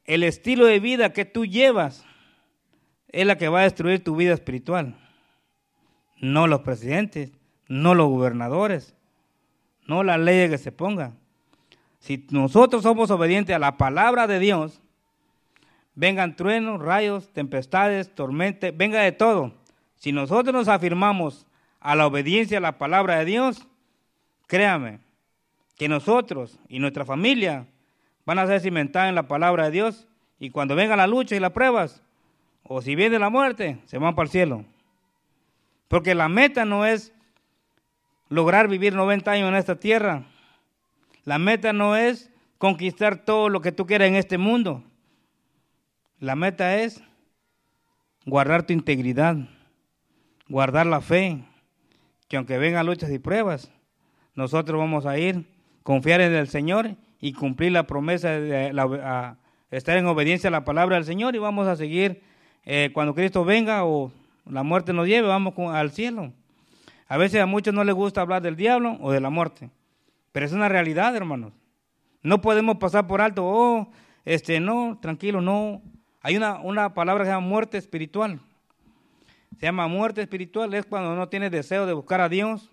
[0.09, 2.07] el estilo de vida que tú llevas
[3.09, 4.97] es la que va a destruir tu vida espiritual.
[6.17, 7.31] No los presidentes,
[7.69, 8.95] no los gobernadores,
[9.87, 11.19] no las leyes que se pongan.
[11.99, 14.81] Si nosotros somos obedientes a la palabra de Dios,
[15.95, 19.53] vengan truenos, rayos, tempestades, tormentas, venga de todo.
[19.97, 21.47] Si nosotros nos afirmamos
[21.81, 23.67] a la obediencia a la palabra de Dios,
[24.47, 25.01] créame
[25.77, 27.67] que nosotros y nuestra familia
[28.27, 30.07] van a ser cimentadas en la palabra de Dios
[30.39, 32.03] y cuando venga la lucha y las pruebas,
[32.63, 34.65] o si viene la muerte, se van para el cielo.
[35.89, 37.13] Porque la meta no es
[38.29, 40.25] lograr vivir 90 años en esta tierra.
[41.25, 44.85] La meta no es conquistar todo lo que tú quieras en este mundo.
[46.21, 47.03] La meta es
[48.27, 49.37] guardar tu integridad,
[50.49, 51.43] guardar la fe,
[52.29, 53.71] que aunque vengan luchas y pruebas,
[54.35, 55.47] nosotros vamos a ir,
[55.83, 58.71] confiar en el Señor y cumplir la promesa de
[59.71, 62.23] estar en obediencia a la palabra del Señor y vamos a seguir
[62.65, 64.13] eh, cuando Cristo venga o
[64.45, 66.33] la muerte nos lleve, vamos al cielo.
[67.09, 69.71] A veces a muchos no les gusta hablar del diablo o de la muerte,
[70.33, 71.53] pero es una realidad, hermanos.
[72.23, 73.91] No podemos pasar por alto, oh,
[74.27, 75.81] este, no, tranquilo, no.
[76.21, 78.41] Hay una, una palabra que se llama muerte espiritual.
[79.59, 82.71] Se llama muerte espiritual, es cuando no tienes deseo de buscar a Dios,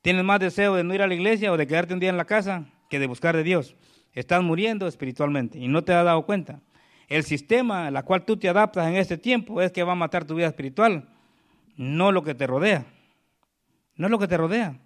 [0.00, 2.16] tienes más deseo de no ir a la iglesia o de quedarte un día en
[2.16, 3.76] la casa que de buscar de Dios.
[4.14, 6.60] Estás muriendo espiritualmente y no te has dado cuenta.
[7.06, 10.24] El sistema al cual tú te adaptas en este tiempo es que va a matar
[10.24, 11.06] tu vida espiritual,
[11.76, 12.86] no lo que te rodea.
[13.96, 14.78] No es lo que te rodea.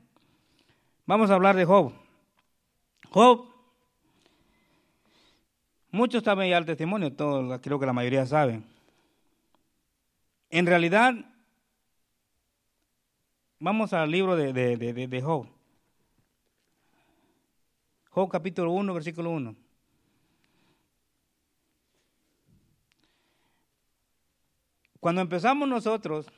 [1.07, 1.93] Vamos a hablar de Job.
[3.11, 3.47] Job,
[5.93, 8.74] muchos saben ya el testimonio, todos, creo que la mayoría saben.
[10.55, 11.17] En realidad,
[13.59, 15.49] vamos al libro de, de, de, de Job.
[18.11, 19.57] Job capítulo 1, versículo 1.
[25.01, 26.31] Cuando empezamos nosotros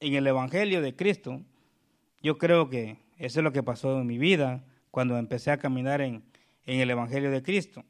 [0.00, 1.40] en el Evangelio de Cristo,
[2.20, 6.00] yo creo que eso es lo que pasó en mi vida cuando empecé a caminar
[6.00, 6.24] en,
[6.66, 7.84] en el Evangelio de Cristo.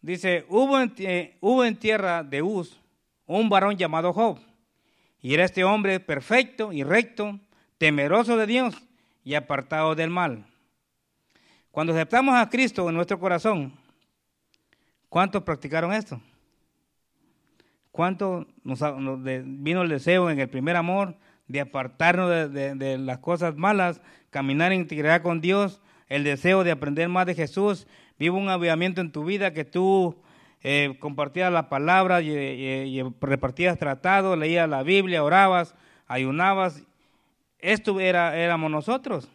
[0.00, 0.94] Dice, hubo en,
[1.40, 2.78] hubo en tierra de Uz
[3.26, 4.38] un varón llamado Job,
[5.20, 7.38] y era este hombre perfecto y recto,
[7.78, 8.74] temeroso de Dios
[9.24, 10.46] y apartado del mal.
[11.70, 13.72] Cuando aceptamos a Cristo en nuestro corazón,
[15.08, 16.20] ¿cuántos practicaron esto?
[17.90, 18.80] ¿Cuánto nos,
[19.22, 24.00] vino el deseo en el primer amor de apartarnos de las cosas malas,
[24.30, 27.86] caminar en integridad con Dios, el deseo de aprender más de Jesús.
[28.18, 30.16] Vive un avivamiento en tu vida que tú
[30.62, 35.74] eh, compartías la palabra y, y- y repartías tratados, leías la Biblia, orabas,
[36.06, 36.82] ayunabas.
[37.58, 39.28] Esto era, éramos nosotros.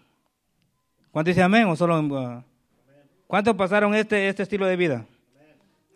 [1.11, 1.99] ¿Cuántos dicen amén o solo?
[1.99, 2.43] uh,
[3.27, 5.05] ¿Cuántos pasaron este, este estilo de vida?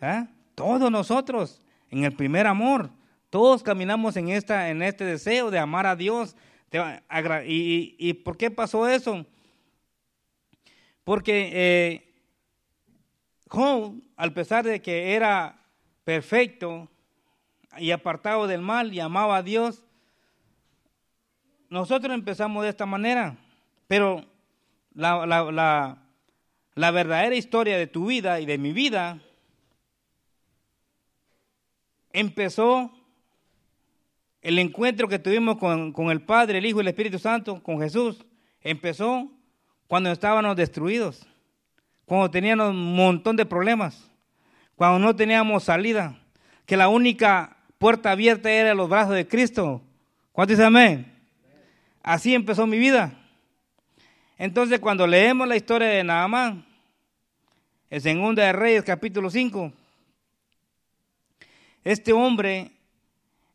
[0.01, 0.27] ¿Ah?
[0.55, 2.89] Todos nosotros, en el primer amor,
[3.29, 6.35] todos caminamos en, esta, en este deseo de amar a Dios.
[7.45, 9.25] ¿Y, y, por qué pasó eso?
[11.03, 12.13] Porque eh,
[14.17, 15.57] al pesar de que era
[16.03, 16.89] perfecto
[17.77, 19.85] y apartado del mal y amaba a Dios,
[21.69, 23.37] nosotros empezamos de esta manera,
[23.87, 24.25] pero
[24.93, 25.97] la, la- la-
[26.75, 29.19] la verdadera historia de tu vida y de mi vida
[32.13, 32.91] empezó
[34.41, 37.79] el encuentro que tuvimos con, con el Padre, el Hijo y el Espíritu Santo, con
[37.79, 38.23] Jesús,
[38.61, 39.29] empezó
[39.87, 41.27] cuando estábamos destruidos,
[42.07, 44.09] cuando teníamos un montón de problemas,
[44.77, 46.17] cuando no teníamos salida,
[46.65, 49.81] que la única puerta abierta era los brazos de Cristo.
[50.31, 51.13] ¿Cuánto dice amén?
[52.01, 53.13] Así empezó mi vida.
[54.37, 56.65] Entonces, cuando leemos la historia de Naamán,
[57.89, 59.73] en Segunda de Reyes, capítulo 5,
[61.83, 62.71] este hombre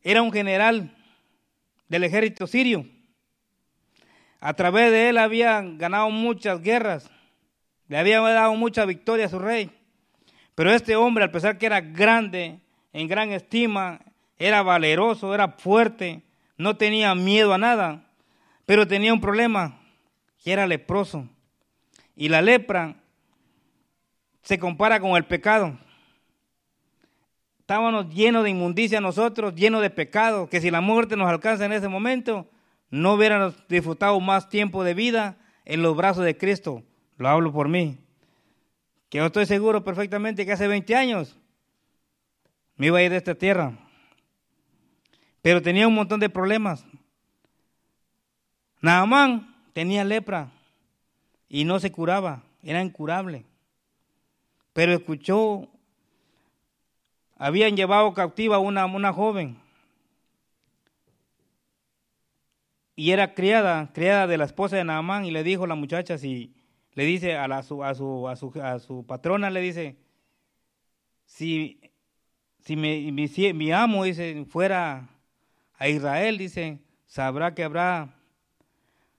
[0.03, 0.95] era un general
[1.89, 2.85] del ejército sirio.
[4.41, 7.11] A través de él había ganado muchas guerras,
[7.93, 9.71] le había dado mucha victoria a su rey.
[10.55, 12.59] Pero este hombre, al pesar que era grande,
[12.95, 14.01] en gran estima,
[14.39, 16.23] era valeroso, era fuerte,
[16.57, 18.07] no tenía miedo a nada,
[18.65, 19.79] pero tenía un problema,
[20.43, 21.29] que era leproso.
[22.17, 22.97] Y la lepra
[24.41, 25.79] se compara con el pecado.
[27.59, 31.73] Estábamos llenos de inmundicia nosotros, llenos de pecado, que si la muerte nos alcanza en
[31.73, 32.49] ese momento,
[32.89, 36.85] no hubiéramos disfrutado más tiempo de vida en los brazos de Cristo.
[37.17, 37.99] Lo hablo por mí.
[39.09, 41.39] Que yo estoy seguro perfectamente que hace 20 años
[42.77, 43.79] me iba a ir de esta tierra.
[45.43, 46.85] Pero tenía un montón de problemas.
[48.81, 50.51] Naamán tenía lepra
[51.49, 53.45] y no se curaba, era incurable.
[54.73, 55.69] Pero escuchó,
[57.37, 59.63] habían llevado cautiva a una, una joven
[62.97, 66.55] y era criada, criada de la esposa de Naamán y le dijo la muchacha si
[66.95, 69.97] le dice a, su, a, su, a, su, a su patrona le dice
[71.25, 71.81] si
[72.61, 75.09] si mi, amo dice fuera
[75.79, 78.15] a Israel dice sabrá que habrá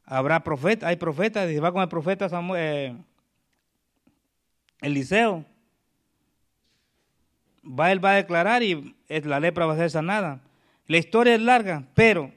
[0.06, 2.96] habrá profeta hay profetas dice va con el profeta Samuel, eh,
[4.84, 5.46] Eliseo.
[7.66, 10.42] Va él va a declarar y la lepra va a ser sanada.
[10.88, 12.32] La historia es larga pero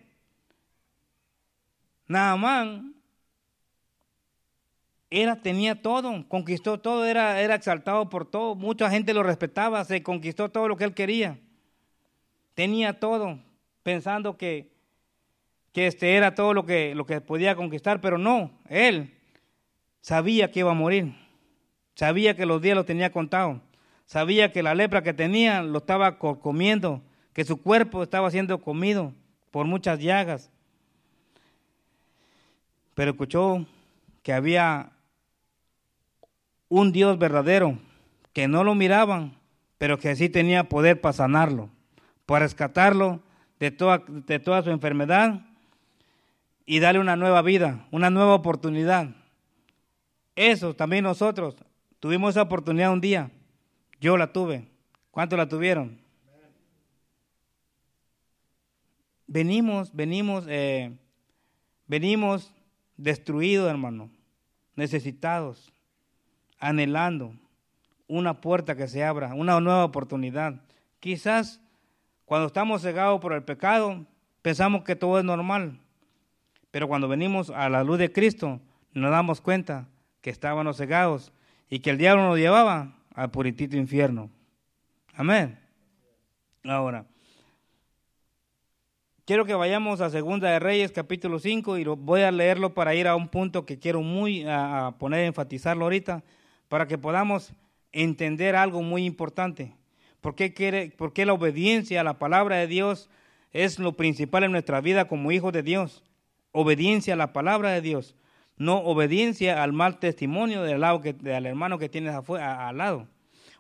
[2.07, 2.96] Naamán
[5.11, 10.03] era, tenía todo, conquistó todo, era, era exaltado por todo, mucha gente lo respetaba, se
[10.03, 11.39] conquistó todo lo que él quería.
[12.55, 13.39] Tenía todo,
[13.83, 14.73] pensando que,
[15.73, 19.13] que este era todo lo que, lo que podía conquistar, pero no, él
[20.01, 21.15] sabía que iba a morir,
[21.95, 23.61] sabía que los días los tenía contados,
[24.07, 28.61] sabía que la lepra que tenía lo estaba co- comiendo, que su cuerpo estaba siendo
[28.61, 29.13] comido
[29.51, 30.51] por muchas llagas
[32.95, 33.67] pero escuchó
[34.23, 34.91] que había
[36.69, 37.79] un Dios verdadero,
[38.33, 39.37] que no lo miraban,
[39.79, 41.71] pero que sí tenía poder para sanarlo,
[42.25, 43.21] para rescatarlo
[43.59, 45.41] de toda, su enfermedad
[46.65, 49.09] y darle una nueva vida, una nueva oportunidad.
[50.35, 51.57] Eso también nosotros
[52.01, 53.31] tuvimos esa oportunidad un día.
[54.01, 54.69] Yo la tuve.
[55.11, 55.99] ¿Cuántos la tuvieron?
[59.27, 60.93] Venimos, venimos, eh,
[61.87, 62.53] venimos
[62.97, 64.11] destruidos, hermano,
[64.77, 65.73] necesitados,
[66.59, 67.35] anhelando
[68.09, 70.61] una puerta que se abra, una nueva oportunidad.
[71.01, 71.61] Quizás
[72.25, 74.05] cuando estamos cegados por el pecado,
[74.43, 75.79] pensamos que todo es normal,
[76.71, 78.61] pero cuando venimos a la luz de Cristo,
[78.93, 79.89] nos damos cuenta
[80.21, 81.33] que estábamos cegados
[81.69, 84.31] y que el diablo nos llevaba al puritito infierno.
[85.15, 85.59] Amén.
[86.65, 87.07] Ahora,
[89.25, 93.07] quiero que vayamos a Segunda de Reyes, capítulo 5, y voy a leerlo para ir
[93.09, 96.25] a un punto que quiero muy a poner, enfatizarlo ahorita,
[96.69, 97.53] para que podamos
[97.93, 99.75] entender algo muy importante.
[100.21, 103.09] ¿Por qué, quiere, ¿Por qué la obediencia a la palabra de Dios
[103.53, 106.03] es lo principal en nuestra vida como hijos de Dios?
[106.53, 108.17] Obediencia a la palabra de Dios,
[108.57, 113.07] no obediencia al mal testimonio del, lado del hermano que tienes al lado,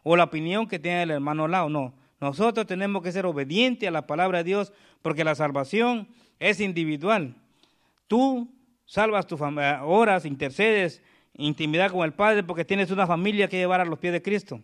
[0.02, 1.94] o la opinión que tiene el hermano al lado, no.
[2.20, 7.34] Nosotros tenemos que ser obedientes a la palabra de Dios porque la salvación es individual.
[8.08, 8.48] Tú
[8.86, 11.02] salvas tu familia, oras, intercedes,
[11.36, 14.60] intimidad con el Padre porque tienes una familia que llevar a los pies de Cristo.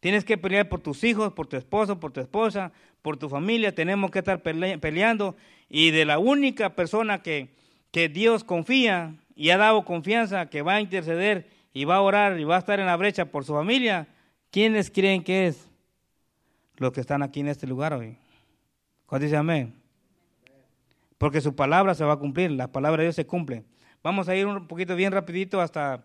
[0.00, 3.74] Tienes que pelear por tus hijos, por tu esposo, por tu esposa, por tu familia.
[3.74, 5.36] Tenemos que estar peleando.
[5.68, 7.50] Y de la única persona que,
[7.92, 12.38] que Dios confía y ha dado confianza que va a interceder y va a orar
[12.38, 14.08] y va a estar en la brecha por su familia,
[14.50, 15.68] ¿quiénes creen que es?
[16.76, 18.16] Los que están aquí en este lugar hoy.
[19.06, 19.74] ¿Cuál dice amén?
[21.16, 23.62] Porque su palabra se va a cumplir, la palabra de Dios se cumple.
[24.02, 26.02] Vamos a ir un poquito bien rapidito hasta,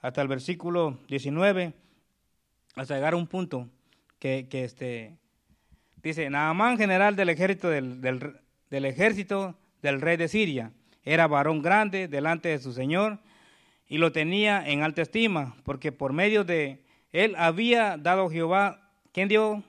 [0.00, 1.74] hasta el versículo 19,
[2.74, 3.68] hasta llegar a un punto
[4.18, 5.18] que, que este,
[6.02, 8.40] dice, Naamán, general del ejército del, del,
[8.70, 10.72] del ejército del rey de Siria,
[11.04, 13.18] era varón grande delante de su señor
[13.86, 16.82] y lo tenía en alta estima, porque por medio de
[17.12, 19.62] él había dado Jehová, ¿quién dio?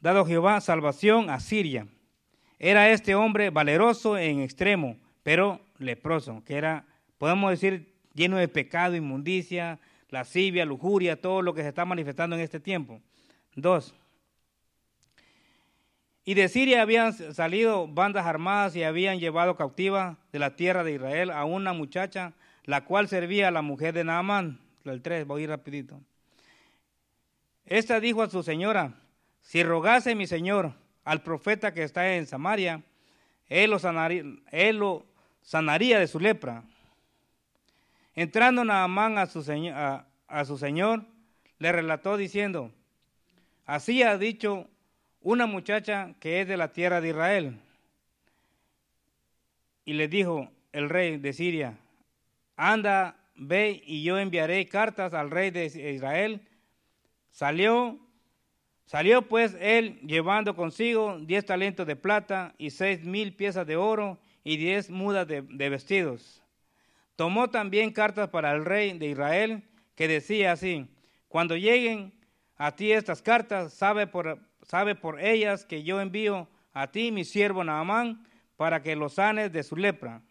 [0.00, 1.86] Dado Jehová salvación a Siria.
[2.58, 6.86] Era este hombre valeroso en extremo, pero leproso, que era,
[7.18, 9.78] podemos decir, lleno de pecado, inmundicia,
[10.08, 13.00] lascivia, lujuria, todo lo que se está manifestando en este tiempo.
[13.54, 13.94] Dos.
[16.24, 20.92] Y de Siria habían salido bandas armadas y habían llevado cautiva de la tierra de
[20.92, 24.60] Israel a una muchacha la cual servía a la mujer de Naamán.
[24.84, 26.00] El 3, voy a ir rapidito.
[27.66, 28.94] Esta dijo a su señora,
[29.40, 30.74] si rogase mi señor
[31.04, 32.82] al profeta que está en Samaria,
[33.48, 35.06] él lo sanaría, él lo
[35.42, 36.64] sanaría de su lepra.
[38.14, 41.04] Entrando Naamán a su, señor, a su señor,
[41.58, 42.72] le relató diciendo,
[43.66, 44.68] así ha dicho
[45.20, 47.60] una muchacha que es de la tierra de Israel.
[49.84, 51.78] Y le dijo el rey de Siria,
[52.56, 56.40] anda, ve y yo enviaré cartas al rey de Israel.
[57.30, 57.98] Salió,
[58.86, 64.18] salió pues él llevando consigo diez talentos de plata y seis mil piezas de oro
[64.44, 66.42] y diez mudas de, vestidos.
[67.16, 69.62] Tomó también cartas para el rey de Israel
[69.94, 70.88] que decía así,
[71.28, 72.12] cuando lleguen
[72.56, 77.24] a ti estas cartas, sabe por, sabe por ellas que yo envío a ti mi
[77.24, 78.26] siervo Naamán
[78.56, 80.22] para que lo sanes de su lepra.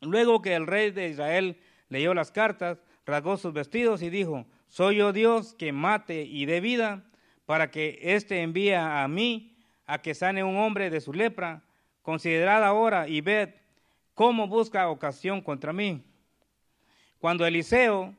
[0.00, 4.96] Luego que el rey de Israel leyó las cartas, rasgó sus vestidos y dijo, soy
[4.96, 7.04] yo Dios que mate y dé vida,
[7.44, 9.56] para que éste envíe a mí
[9.86, 11.64] a que sane un hombre de su lepra.
[12.10, 13.50] Considerad ahora y ved
[14.14, 16.02] cómo busca ocasión contra mí.
[17.20, 18.16] Cuando Eliseo,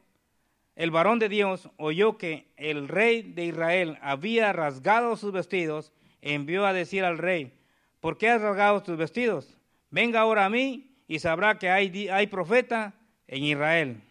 [0.78, 6.66] el varón de Dios, oyó que el rey de Israel había rasgado sus vestidos, envió
[6.66, 7.52] a decir al rey,
[8.00, 9.58] ¿por qué has rasgado tus vestidos?
[9.90, 12.94] Venga ahora a mí y sabrá que hay, profeta
[13.28, 14.02] en Israel.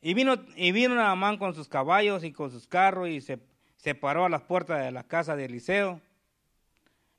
[0.00, 0.96] Y vino, y vino
[1.38, 3.38] con sus caballos y con sus carros y se,
[3.76, 6.00] se paró a las puertas de la casa de Eliseo.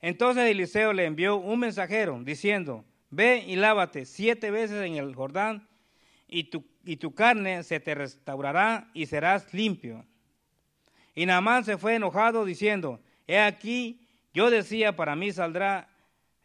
[0.00, 5.68] Entonces Eliseo le envió un mensajero diciendo, ve y lávate siete veces en el Jordán
[6.28, 10.04] y tu, carne se te restaurará y serás limpio.
[11.14, 15.88] Y Naamán se fue enojado diciendo, he aquí, yo decía, para mí saldrá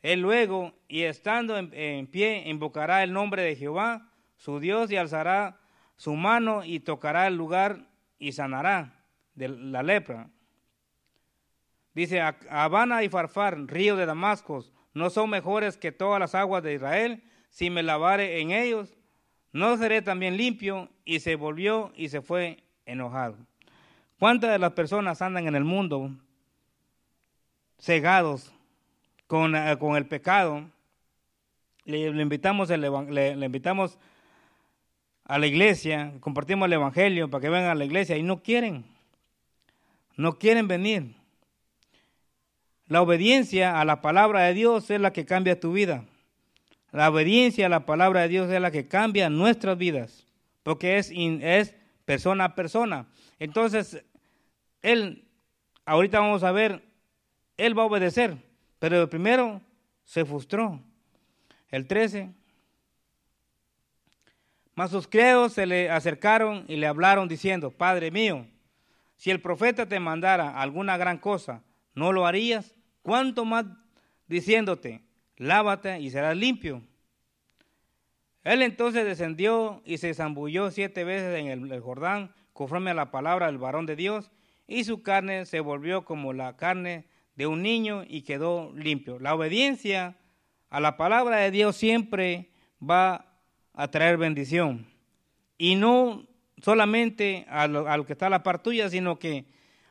[0.01, 5.59] él luego, y estando en, pie, invocará el nombre de Jehová, su Dios, y alzará
[5.95, 7.87] su mano y tocará el lugar
[8.19, 10.29] y sanará de la lepra.
[11.93, 16.73] Dice, Habana y Farfar, río de Damasco, no son mejores que todas las aguas de
[16.73, 17.23] Israel.
[17.49, 18.97] Si me lavare en ellos,
[19.51, 20.89] no seré también limpio.
[21.05, 23.37] Y se volvió y se fue enojado.
[24.17, 26.11] ¿Cuántas de las personas andan en el mundo
[27.79, 28.53] cegados
[29.33, 30.63] eh, con, el pecado,
[31.85, 33.97] le, invitamos le, invitamos
[35.25, 38.85] a la iglesia, compartimos el evangelio para que vengan a la iglesia y no quieren,
[40.15, 41.15] no quieren venir.
[42.93, 46.05] La obediencia a la palabra de Dios es la que cambia tu vida.
[46.91, 50.27] La obediencia a la palabra de Dios es la que cambia nuestras vidas,
[50.61, 51.73] porque es, es
[52.05, 53.07] persona a persona.
[53.39, 54.05] Entonces,
[54.83, 55.27] Él,
[55.85, 56.83] ahorita vamos a ver,
[57.57, 58.37] Él va a obedecer.
[58.77, 59.59] Pero primero
[60.03, 60.79] se frustró.
[61.69, 62.29] El 13.
[64.75, 68.45] Mas sus criados se le acercaron y le hablaron diciendo, Padre mío,
[69.15, 71.63] si el profeta te mandara alguna gran cosa,
[71.95, 72.82] ¿no lo harías?
[73.03, 73.65] ¿Cuánto más
[74.27, 75.03] diciéndote,
[75.37, 76.81] lávate y serás limpio?
[78.43, 83.47] Él entonces descendió y se zambulló siete veces en el, Jordán, conforme a la palabra
[83.47, 84.31] del varón de Dios,
[84.67, 89.19] y su carne se volvió como la carne de un niño y quedó limpio.
[89.19, 90.17] La obediencia
[90.69, 92.51] a la palabra de Dios siempre
[92.81, 93.25] va
[93.73, 94.87] a traer bendición.
[95.57, 96.25] Y no
[96.61, 99.45] solamente a lo, que está a la par tuya, sino que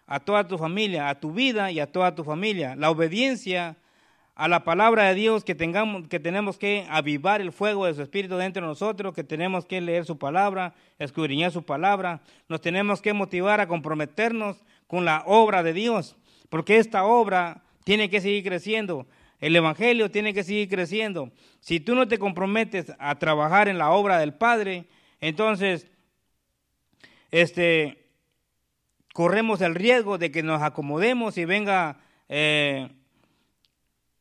[0.06, 2.76] a toda tu familia, a tu vida y a toda tu familia.
[2.76, 3.76] La obediencia
[4.34, 8.02] a la palabra de Dios, que, tengamos, que tenemos que avivar el fuego de su
[8.02, 13.02] Espíritu dentro de nosotros, que tenemos que leer su palabra, escudriñar su palabra, nos tenemos
[13.02, 16.16] que motivar a comprometernos con la obra de Dios,
[16.48, 19.06] porque esta obra tiene que seguir creciendo,
[19.38, 21.30] el Evangelio tiene que seguir creciendo.
[21.60, 24.86] Si tú no te comprometes a trabajar en la obra del Padre,
[25.20, 25.88] entonces
[27.30, 28.01] este,
[29.12, 31.98] corremos el riesgo de que nos acomodemos y venga...
[32.28, 32.88] Eh,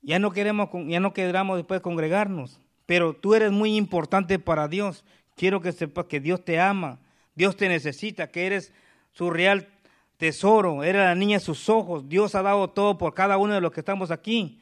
[0.02, 5.04] ya no queremos, ya no queramos después congregarnos, pero tú eres muy importante para Dios.
[5.36, 7.00] Quiero que sepas que Dios te ama,
[7.36, 8.74] Dios te necesita, que eres
[9.12, 9.70] su real
[10.18, 12.10] tesoro, eres la niña de sus ojos.
[12.10, 14.60] Dios ha dado todo por cada uno de los que estamos aquí.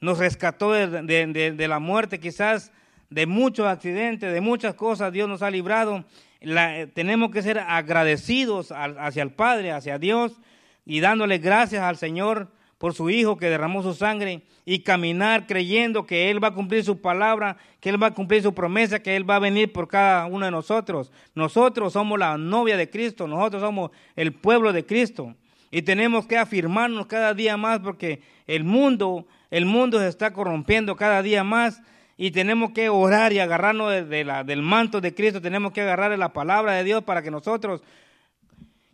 [0.00, 2.72] Nos rescató de, la muerte, quizás
[3.10, 5.12] de muchos accidentes, de muchas cosas.
[5.12, 6.04] Dios nos ha librado.
[6.94, 10.40] tenemos que ser agradecidos hacia el Padre, hacia Dios
[10.86, 12.48] y dándole gracias al Señor
[12.78, 16.82] por su Hijo que derramó su sangre y caminar creyendo que Él va a cumplir
[16.82, 19.86] su palabra, que Él va a cumplir su promesa, que Él va a venir por
[19.86, 21.12] cada uno de nosotros.
[21.34, 25.34] Nosotros somos la novia de Cristo, nosotros somos el pueblo de Cristo
[25.70, 30.96] y tenemos que afirmarnos cada día más porque el mundo, el mundo se está corrompiendo
[30.96, 31.82] cada día más
[32.22, 36.18] y tenemos que orar y agarrarnos de, la, del manto de Cristo, tenemos que agarrar
[36.18, 37.82] la palabra de Dios para que nosotros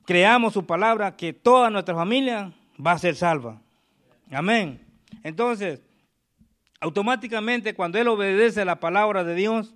[0.05, 3.61] creamos su palabra, que toda nuestra familia va a ser salva.
[4.31, 4.81] Amén.
[5.25, 5.83] Entonces,
[6.79, 9.75] automáticamente cuando él obedece la palabra de Dios,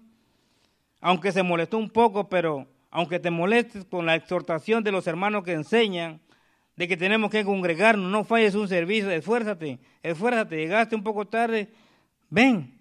[1.00, 5.42] aunque se molestó un poco, pero aunque te molestes con la exhortación de los hermanos
[5.42, 6.20] que enseñan,
[6.76, 11.72] de que tenemos que congregarnos, no falles un servicio, esfuérzate, esfuérzate, llegaste un poco tarde,
[12.28, 12.79] ven,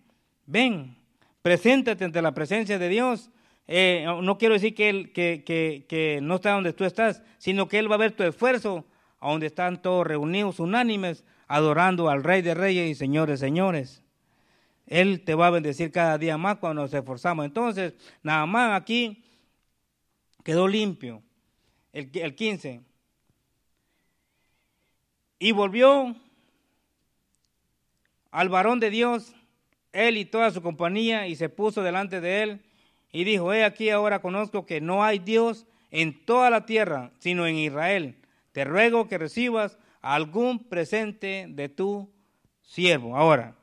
[0.49, 0.97] ven,
[1.41, 3.29] preséntate ante la presencia de Dios.
[3.67, 7.67] Eh, no quiero decir que, él, que, que, que no está donde tú estás, sino
[7.67, 8.85] que Él va a ver tu esfuerzo,
[9.19, 14.03] a donde están todos reunidos, unánimes, adorando al Rey de Reyes y Señores, Señores.
[14.87, 17.45] Él te va a bendecir cada día más cuando nos esforzamos.
[17.45, 17.93] Entonces,
[18.23, 19.23] nada más aquí
[20.43, 21.21] quedó limpio.
[21.93, 22.81] El, el 15.
[25.37, 26.15] Y volvió
[28.31, 29.35] al varón de Dios,
[29.93, 32.61] él y toda su compañía, y se puso delante de él
[33.11, 37.47] y dijo, he aquí ahora conozco que no hay Dios en toda la tierra, sino
[37.47, 38.15] en Israel.
[38.51, 42.09] Te ruego que recibas algún presente de tu
[42.61, 43.17] siervo.
[43.17, 43.55] Ahora,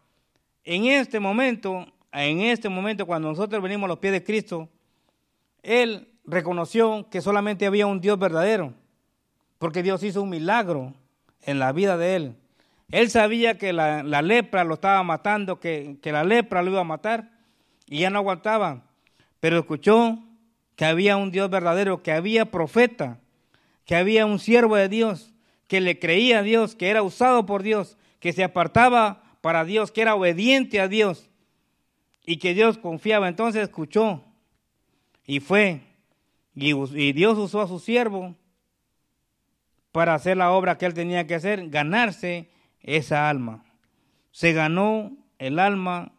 [0.64, 4.68] en este momento, en este momento cuando nosotros venimos a los pies de Cristo,
[5.62, 8.74] él reconoció que solamente había un Dios verdadero,
[9.58, 10.92] porque Dios hizo un milagro
[11.42, 12.36] en la vida de él.
[12.91, 16.84] Él sabía que la, lepra lo estaba matando, que, que la lepra lo iba a
[16.84, 17.30] matar,
[17.87, 18.82] y ya no aguantaba,
[19.41, 20.18] pero escuchó
[20.76, 23.18] que había un Dios verdadero, que había profeta,
[23.84, 25.32] que había un siervo de Dios,
[25.68, 29.93] que le creía a Dios, que era usado por Dios, que se apartaba para Dios,
[29.93, 31.28] que era obediente a Dios
[32.24, 33.28] y que Dios confiaba.
[33.28, 34.22] Entonces escuchó
[35.26, 35.80] y fue.
[36.55, 38.34] Y, Dios usó a su siervo
[39.93, 42.51] para hacer la obra que él tenía que hacer, ganarse
[42.87, 43.64] esa alma.
[44.30, 46.12] Se ganó el alma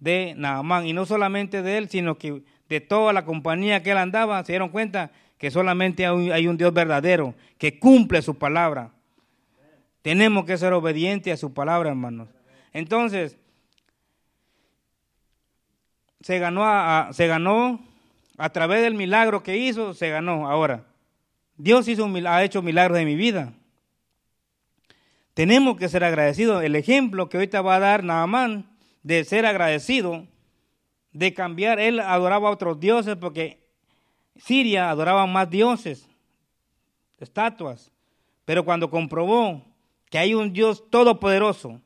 [0.00, 3.98] de Naamán, y no solamente de él, sino que de toda la compañía que él
[3.98, 8.90] andaba, se dieron cuenta que solamente hay un Dios verdadero que cumple su palabra.
[10.00, 12.28] Tenemos que ser obedientes a su palabra, hermanos.
[12.72, 13.36] Entonces,
[16.20, 17.80] se ganó a, se ganó
[18.38, 20.48] a través del milagro que hizo, se ganó.
[20.48, 20.84] Ahora,
[21.56, 23.52] Dios hizo ha hecho milagros en mi vida.
[25.34, 26.62] Tenemos que ser agradecidos.
[26.62, 28.70] El ejemplo que ahorita va a dar Naamán
[29.02, 30.26] de ser agradecido,
[31.12, 33.62] de cambiar, él adoraba a otros dioses porque
[34.36, 36.08] Siria adoraban más dioses,
[37.18, 37.92] estatuas,
[38.44, 39.64] pero cuando comprobó
[40.10, 41.80] que hay un Dios todopoderoso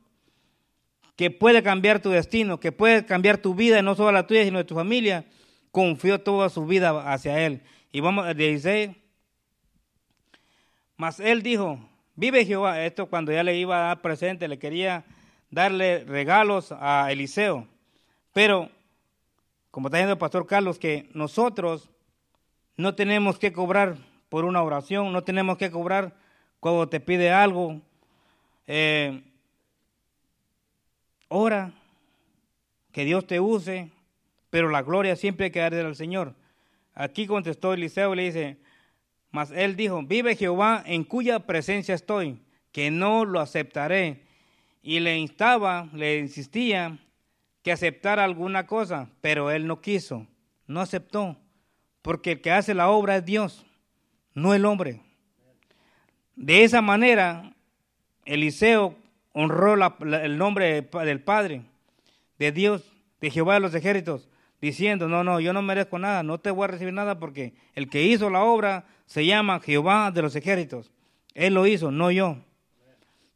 [1.15, 4.59] que puede cambiar tu destino, que puede cambiar tu vida, no solo la tuya, sino
[4.59, 5.25] de tu familia,
[5.71, 7.63] confió toda su vida hacia Él.
[7.91, 8.91] Y vamos a 16.
[10.95, 11.79] Mas Él dijo,
[12.17, 12.83] vive Jehová.
[12.83, 15.05] Esto cuando ya le iba a dar presente, le quería
[15.49, 17.65] darle regalos a Eliseo.
[18.33, 18.69] Pero,
[19.71, 21.89] como está diciendo el pastor Carlos, que nosotros
[22.75, 23.95] no tenemos que cobrar
[24.27, 26.13] por una oración, no tenemos que cobrar
[26.59, 27.79] cuando te pide algo.
[28.67, 29.23] Eh,
[31.29, 31.71] ora,
[32.91, 33.91] que Dios te use,
[34.49, 36.33] pero la gloria siempre hay que darle al Señor.
[36.93, 38.57] Aquí contestó Eliseo y le dice,
[39.31, 42.39] mas él dijo, vive Jehová en cuya presencia estoy,
[42.71, 44.23] que no lo aceptaré.
[44.81, 46.97] Y le instaba, le insistía
[47.61, 50.25] que aceptara alguna cosa, pero él no quiso,
[50.65, 51.37] no aceptó
[52.07, 53.65] porque el que hace la obra es Dios,
[54.33, 55.01] no el hombre.
[56.37, 57.53] De esa manera,
[58.23, 58.95] Eliseo
[59.33, 61.63] honró el nombre del Padre,
[62.39, 64.29] de Dios, de Jehová de los ejércitos,
[64.61, 67.89] diciendo, no, no, yo no merezco nada, no te voy a recibir nada porque el
[67.89, 70.91] que hizo la obra se llama Jehová de los ejércitos.
[71.33, 72.37] Él lo hizo, no yo.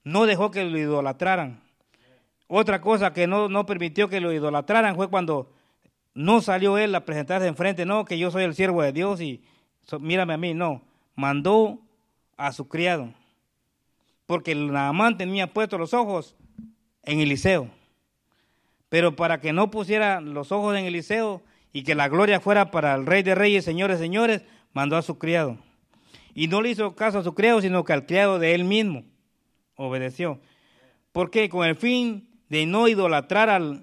[0.03, 1.61] No dejó que lo idolatraran.
[2.47, 5.51] Otra cosa que no, no permitió que lo idolatraran fue cuando
[6.13, 9.43] no salió él a presentarse enfrente, no, que yo soy el siervo de Dios y
[9.99, 10.81] mírame a mí, no.
[11.15, 11.79] Mandó
[12.37, 13.13] a su criado.
[14.25, 16.35] Porque Naamán tenía puestos los ojos
[17.03, 17.69] en Eliseo.
[18.91, 22.93] Pero para que no pusiera los ojos en Eliseo y que la gloria fuera para
[22.93, 25.57] el rey de reyes, señores, señores, mandó a su criado.
[26.35, 29.05] Y no le hizo caso a su criado, sino que al criado de él mismo
[29.77, 30.41] obedeció.
[31.13, 33.81] Porque con el fin de no idolatrar al,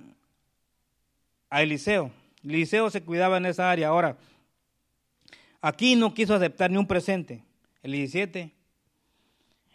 [1.48, 2.11] a Eliseo.
[2.44, 3.88] Eliseo se cuidaba en esa área.
[3.88, 4.18] Ahora,
[5.62, 7.42] aquí no quiso aceptar ni un presente.
[7.82, 8.52] El 17.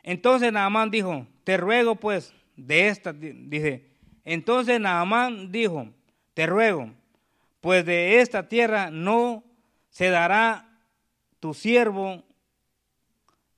[0.04, 3.93] Entonces Naamán dijo, te ruego pues de esta, dice,
[4.26, 5.90] entonces Naamán dijo,
[6.34, 6.92] te ruego,
[7.62, 9.44] pues de esta tierra no
[9.90, 10.70] se dará
[11.40, 12.24] tu siervo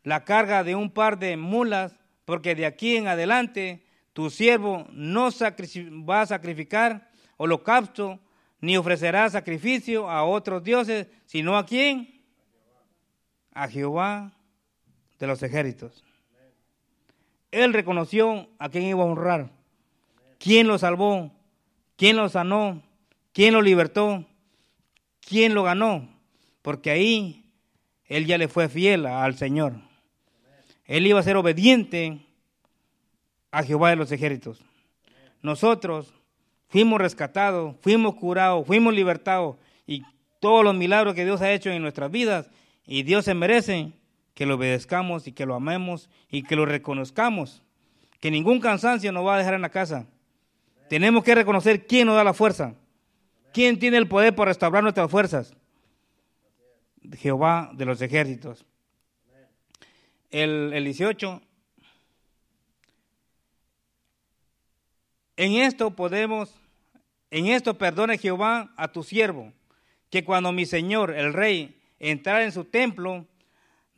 [0.03, 1.95] la carga de un par de mulas,
[2.25, 5.29] porque de aquí en adelante tu siervo no
[6.07, 8.19] va a sacrificar holocausto,
[8.61, 12.23] ni ofrecerá sacrificio a otros dioses, sino a quién?
[13.53, 14.31] A Jehová
[15.19, 16.03] de los ejércitos.
[17.51, 19.54] Él reconoció a quién iba a honrar
[20.39, 21.31] quién lo salvó,
[21.95, 22.81] quién lo sanó,
[23.33, 24.25] quién lo libertó,
[25.21, 26.07] quién lo ganó,
[26.61, 27.45] porque ahí
[28.05, 29.73] él ya le fue fiel al Señor.
[30.85, 32.19] Él iba a ser obediente
[33.51, 34.63] a Jehová de los ejércitos.
[35.41, 36.13] Nosotros
[36.67, 39.57] fuimos rescatados, fuimos curados, fuimos libertados.
[39.87, 40.03] Y
[40.39, 42.49] todos los milagros que Dios ha hecho en nuestras vidas
[42.85, 43.91] y Dios se merece
[44.33, 47.63] que lo obedezcamos y que lo amemos y que lo reconozcamos,
[48.19, 50.05] que ningún cansancio nos va a dejar en la casa,
[50.89, 52.75] tenemos que reconocer quién nos da la fuerza.
[53.53, 55.53] ¿Quién tiene el poder para restaurar nuestras fuerzas?
[57.17, 58.65] Jehová de los ejércitos.
[60.29, 61.41] El, el 18.
[65.37, 66.53] En esto podemos,
[67.31, 69.51] en esto perdone Jehová a tu siervo,
[70.09, 73.25] que cuando mi señor, el rey, entrara en su templo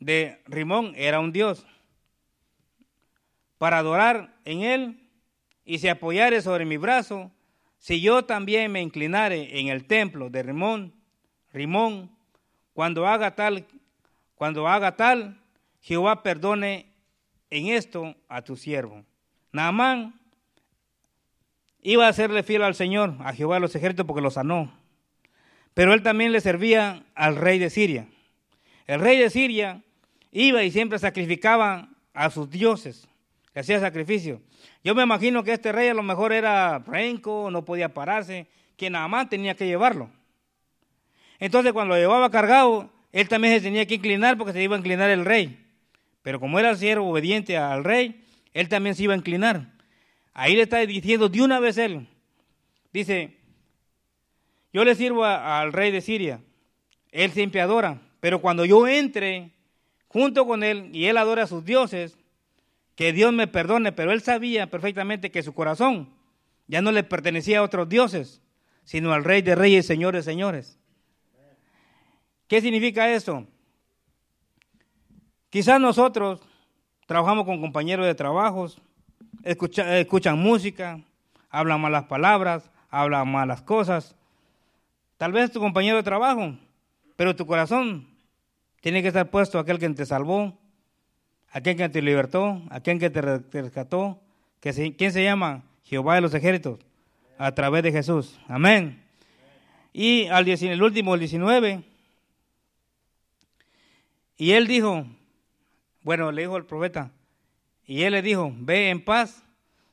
[0.00, 1.66] de Rimón, era un dios,
[3.58, 5.07] para adorar en él
[5.68, 7.30] y se apoyare sobre mi brazo,
[7.76, 10.94] si yo también me inclinare en el templo de Rimón,
[11.52, 12.10] Rimón,
[12.72, 13.66] cuando haga tal,
[14.34, 15.42] cuando haga tal,
[15.82, 16.86] Jehová perdone
[17.50, 19.04] en esto a tu siervo.
[19.52, 20.18] Naamán
[21.82, 24.72] iba a serle fiel al Señor, a Jehová de los ejércitos, porque lo sanó.
[25.74, 28.08] Pero él también le servía al rey de Siria.
[28.86, 29.82] El rey de Siria
[30.32, 33.06] iba y siempre sacrificaba a sus dioses,
[33.60, 34.40] hacía sacrificio.
[34.84, 38.46] Yo me imagino que este rey a lo mejor era renco, no podía pararse,
[38.76, 40.10] que nada más tenía que llevarlo.
[41.38, 44.78] Entonces cuando lo llevaba cargado, él también se tenía que inclinar porque se iba a
[44.78, 45.64] inclinar el rey.
[46.22, 49.72] Pero como era siervo obediente al rey, él también se iba a inclinar.
[50.34, 52.06] Ahí le está diciendo de una vez él,
[52.92, 53.36] dice,
[54.72, 56.40] yo le sirvo al rey de Siria,
[57.10, 59.50] él siempre adora, pero cuando yo entre
[60.06, 62.16] junto con él y él adora a sus dioses,
[62.98, 66.08] que Dios me perdone, pero él sabía perfectamente que su corazón
[66.66, 68.42] ya no le pertenecía a otros dioses,
[68.82, 70.80] sino al Rey de Reyes, Señores, Señores.
[72.48, 73.46] ¿Qué significa eso?
[75.48, 76.40] Quizás nosotros
[77.06, 78.80] trabajamos con compañeros de trabajos,
[79.44, 81.00] escuchan música,
[81.50, 84.16] hablan malas palabras, hablan malas cosas.
[85.18, 86.58] Tal vez tu compañero de trabajo,
[87.14, 88.08] pero tu corazón
[88.80, 90.58] tiene que estar puesto a aquel que te salvó,
[91.50, 93.20] aquel que te libertó, aquel que te
[93.62, 94.20] rescató,
[94.60, 95.64] que ¿quién se llama?
[95.84, 96.78] Jehová de los ejércitos,
[97.38, 98.38] a través de Jesús.
[98.48, 99.02] Amén.
[99.92, 101.82] Y al el último, el 19,
[104.36, 105.04] y él dijo,
[106.02, 107.10] bueno, le dijo el profeta,
[107.88, 109.42] y él le dijo, ve en paz.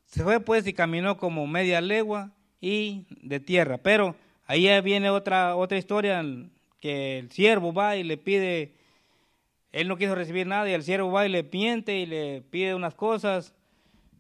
[0.06, 2.32] Se fue pues y caminó como media legua
[2.62, 3.78] y de tierra.
[3.78, 6.24] Pero ahí viene otra, otra historia
[6.80, 8.76] que el siervo va y le pide
[9.76, 12.76] él no quiso recibir nada y el siervo va y le miente y le pide
[12.76, 13.54] unas cosas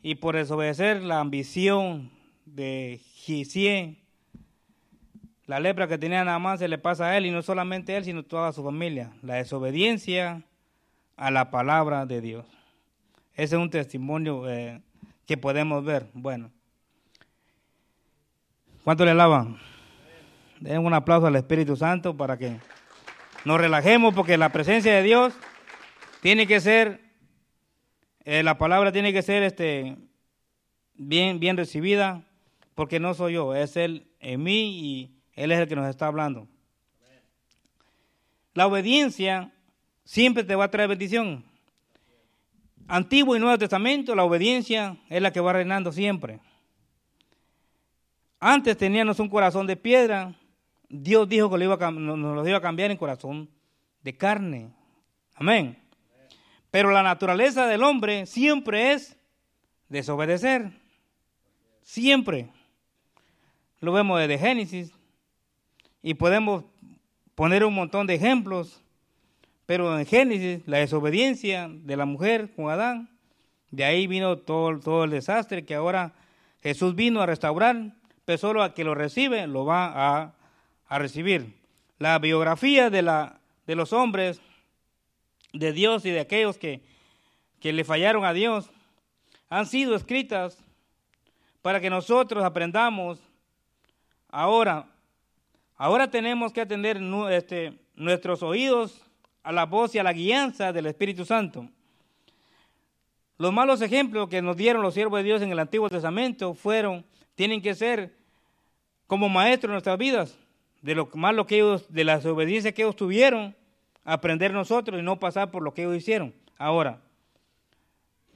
[0.04, 2.12] y por desobedecer la ambición
[2.44, 3.98] de Gisien,
[5.46, 7.98] la lepra que tenía nada más se le pasa a él y no solamente a
[7.98, 9.14] él, sino a toda su familia.
[9.22, 10.44] La desobediencia
[11.16, 12.46] a la palabra de Dios.
[13.34, 14.82] Ese es un testimonio eh,
[15.26, 16.08] que podemos ver.
[16.14, 16.52] Bueno,
[18.84, 19.58] ¿cuánto le alaban?
[20.60, 22.58] Den un aplauso al Espíritu Santo para que
[23.46, 25.34] nos relajemos porque la presencia de Dios
[26.26, 27.02] tiene que ser,
[28.24, 29.96] eh, la palabra tiene que ser este,
[30.96, 32.24] bien, bien recibida,
[32.74, 36.08] porque no soy yo, es Él en mí y Él es el que nos está
[36.08, 36.48] hablando.
[38.56, 39.52] La obediencia
[40.04, 41.46] siempre te va a traer bendición.
[42.88, 46.40] Antiguo y Nuevo Testamento, la obediencia es la que va reinando siempre.
[48.40, 50.34] Antes teníamos un corazón de piedra,
[50.90, 53.48] Dios dijo que nos lo iba a cambiar en corazón
[54.02, 54.72] de carne.
[55.36, 55.85] Amén.
[56.76, 59.16] Pero la naturaleza del hombre siempre es
[59.88, 60.72] desobedecer.
[61.84, 62.50] Siempre.
[63.80, 64.92] Lo vemos desde Génesis.
[66.04, 66.66] Y podemos
[67.34, 68.84] poner un montón de ejemplos.
[69.66, 73.10] Pero en Génesis, la desobediencia de la mujer con Adán,
[73.72, 76.12] de ahí vino todo, todo el desastre que ahora
[76.62, 77.94] Jesús vino a restaurar,
[78.26, 80.34] pero solo a que lo recibe lo va a,
[80.90, 81.56] a recibir.
[82.00, 84.42] La biografía de, la, de los hombres
[85.60, 86.82] de Dios y de aquellos que,
[87.60, 88.70] que le fallaron a Dios
[89.50, 90.58] han sido escritas
[91.62, 93.20] para que nosotros aprendamos
[94.30, 94.88] ahora.
[95.78, 97.00] Ahora tenemos que atender
[97.32, 99.02] este, nuestros oídos
[99.44, 101.68] a la voz y a la guianza del Espíritu Santo.
[103.38, 107.06] Los malos ejemplos que nos dieron los siervos de Dios en el Antiguo Testamento fueron,
[107.36, 108.16] tienen que ser
[109.08, 110.38] como maestros en nuestras vidas,
[110.82, 113.56] de lo malo que ellos, de la desobediencia que ellos tuvieron,
[114.06, 116.34] aprender nosotros y no pasar por lo que ellos hicieron.
[116.58, 117.02] Ahora,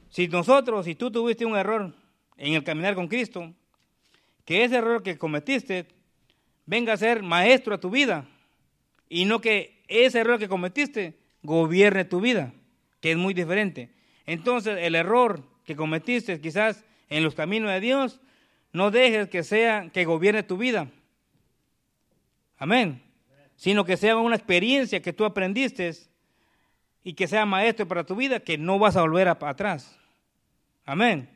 [0.10, 1.94] si nosotros, si tú tuviste un error
[2.36, 3.54] en el caminar con Cristo,
[4.44, 5.86] que ese error que cometiste
[6.66, 8.26] venga a ser maestro a tu vida
[9.08, 12.52] y no que ese error que cometiste gobierne tu vida,
[13.00, 13.92] que es muy diferente.
[14.26, 18.20] Entonces, el error que cometiste quizás en los caminos de Dios,
[18.74, 20.90] no dejes que sea que gobierne tu vida.
[22.58, 23.09] Amén
[23.60, 25.94] sino que sea una experiencia que tú aprendiste
[27.04, 30.00] y que sea maestro para tu vida, que no vas a volver atrás.
[30.86, 31.30] Amén.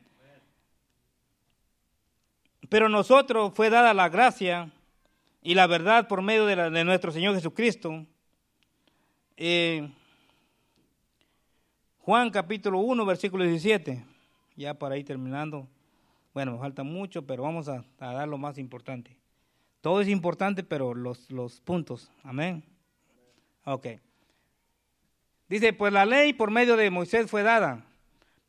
[2.70, 4.70] Pero nosotros fue dada la gracia
[5.42, 8.06] y la verdad por medio de, nuestro Señor Jesucristo.
[9.36, 9.86] Eh,
[11.98, 14.02] Juan capítulo 1, versículo 17.
[14.56, 15.68] Ya para ir terminando.
[16.32, 19.14] Bueno, falta mucho, pero vamos a dar lo más importante.
[19.84, 22.10] Todo es importante, pero los, los puntos.
[22.22, 22.64] Amén.
[23.66, 23.86] Ok.
[25.46, 27.84] Dice, pues la ley por medio de Moisés fue dada,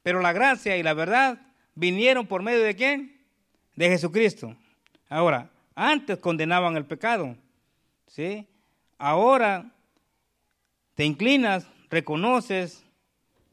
[0.01, 1.41] pero la gracia y la verdad
[1.73, 3.21] vinieron por medio de quién?
[3.75, 4.55] De Jesucristo.
[5.09, 7.35] Ahora, antes condenaban el pecado,
[8.07, 8.47] ¿sí?
[8.97, 9.73] Ahora
[10.93, 12.85] te inclinas, reconoces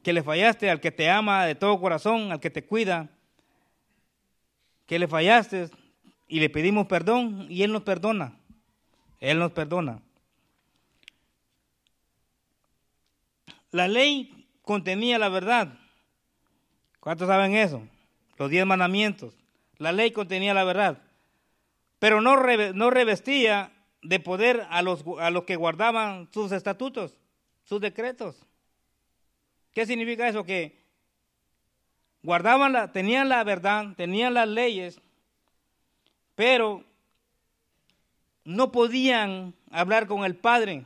[0.03, 3.09] que le fallaste al que te ama de todo corazón, al que te cuida,
[4.85, 5.69] que le fallaste,
[6.33, 8.35] y le pedimos perdón y Él nos perdona.
[9.19, 10.01] Él nos perdona.
[13.69, 15.77] La ley contenía la verdad.
[16.99, 17.83] ¿Cuántos saben eso?
[18.39, 19.35] Los diez mandamientos.
[19.77, 21.03] La ley contenía la verdad.
[21.99, 22.35] Pero no,
[22.73, 23.71] no revestía
[24.01, 27.15] de poder a los, a los que guardaban sus estatutos,
[27.63, 28.43] sus decretos.
[29.71, 30.43] ¿Qué significa eso?
[30.45, 30.83] Que
[32.23, 34.99] guardaban la, tenían la verdad, tenían las leyes,
[36.35, 36.83] pero
[38.43, 40.85] no podían hablar con el Padre.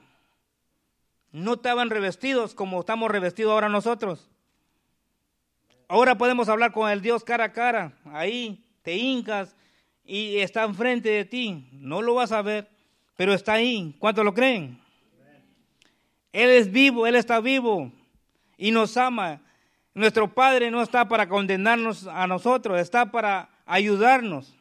[1.32, 4.30] No estaban revestidos como estamos revestidos ahora nosotros.
[5.88, 7.94] Ahora podemos hablar con el Dios cara a cara.
[8.06, 9.56] Ahí te hincas
[10.04, 11.68] y está enfrente de ti.
[11.72, 12.68] No lo vas a ver,
[13.16, 13.96] pero está ahí.
[14.00, 14.80] ¿Cuántos lo creen?
[16.34, 17.92] Él es vivo, Él está vivo
[18.58, 19.42] y nos ama.
[19.94, 24.57] Nuestro Padre no está para condenarnos a nosotros, está para ayudarnos.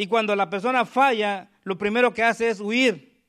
[0.00, 3.20] Y cuando la persona falla, lo primero que hace es huir.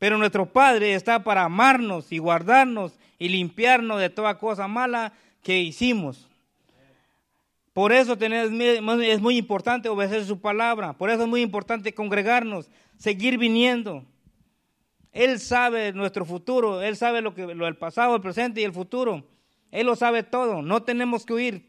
[0.00, 5.12] Pero nuestro Padre está para amarnos y guardarnos y limpiarnos de toda cosa mala
[5.44, 6.28] que hicimos.
[7.72, 10.92] Por eso es muy importante obedecer su palabra.
[10.92, 14.04] Por eso es muy importante congregarnos, seguir viniendo.
[15.12, 18.72] Él sabe nuestro futuro, Él sabe lo que lo del pasado, el presente y el
[18.72, 19.24] futuro.
[19.70, 20.62] Él lo sabe todo.
[20.62, 21.68] No tenemos que huir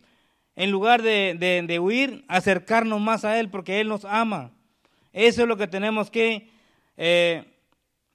[0.56, 4.52] en lugar de, huir, acercarnos más a Él porque Él nos ama.
[5.12, 6.50] Eso es lo que tenemos que
[6.98, 7.46] eh,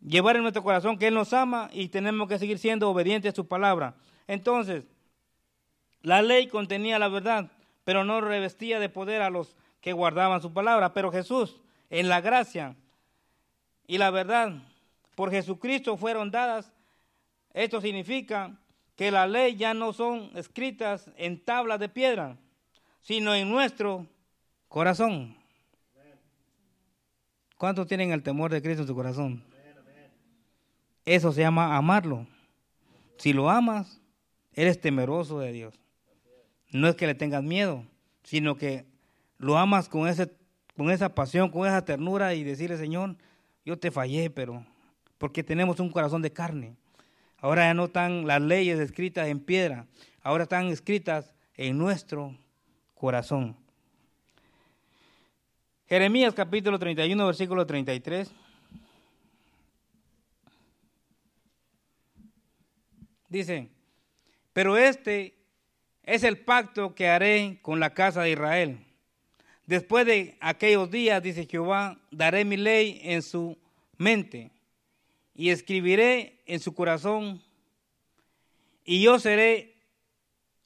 [0.01, 3.37] llevar en nuestro corazón, que Él nos ama y tenemos que seguir siendo obedientes a
[3.37, 3.95] su palabra.
[4.27, 4.85] Entonces,
[6.03, 7.51] la ley contenía la verdad,
[7.85, 10.93] pero no revestía de poder a los que guardaban su palabra.
[10.93, 11.61] Pero Jesús,
[11.91, 12.77] en la gracia
[13.87, 14.53] y la verdad,
[15.15, 16.73] por Jesucristo fueron dadas.
[17.53, 18.57] Esto significa
[18.99, 22.37] que la ley ya no son escritas en tablas de piedra,
[23.01, 24.09] sino en nuestro
[24.69, 25.37] corazón.
[27.57, 29.45] ¿Cuántos tienen el temor de Cristo en su corazón?
[31.05, 32.27] Eso se llama amarlo.
[33.19, 34.01] Si lo amas,
[34.53, 35.75] eres temeroso de Dios.
[36.73, 37.85] No es que le tengas miedo,
[38.25, 38.85] sino que
[39.39, 40.33] lo amas con, ese,
[40.77, 43.15] con esa pasión, con esa ternura y decirle, Señor,
[43.65, 44.67] yo te fallé, pero
[45.19, 46.75] porque tenemos un corazón de carne.
[47.41, 49.87] Ahora ya no están las leyes escritas en piedra,
[50.23, 52.37] ahora están escritas en nuestro
[52.97, 53.57] corazón.
[55.89, 58.31] Jeremías capítulo 31, versículo 33.
[63.29, 63.69] Dice,
[64.53, 65.35] pero este
[66.03, 68.79] es el pacto que haré con la casa de Israel.
[69.65, 73.57] Después de aquellos días, dice Jehová, daré mi ley en su
[73.97, 74.51] mente
[75.39, 77.41] y escribiré en su corazón
[78.85, 79.77] y yo seré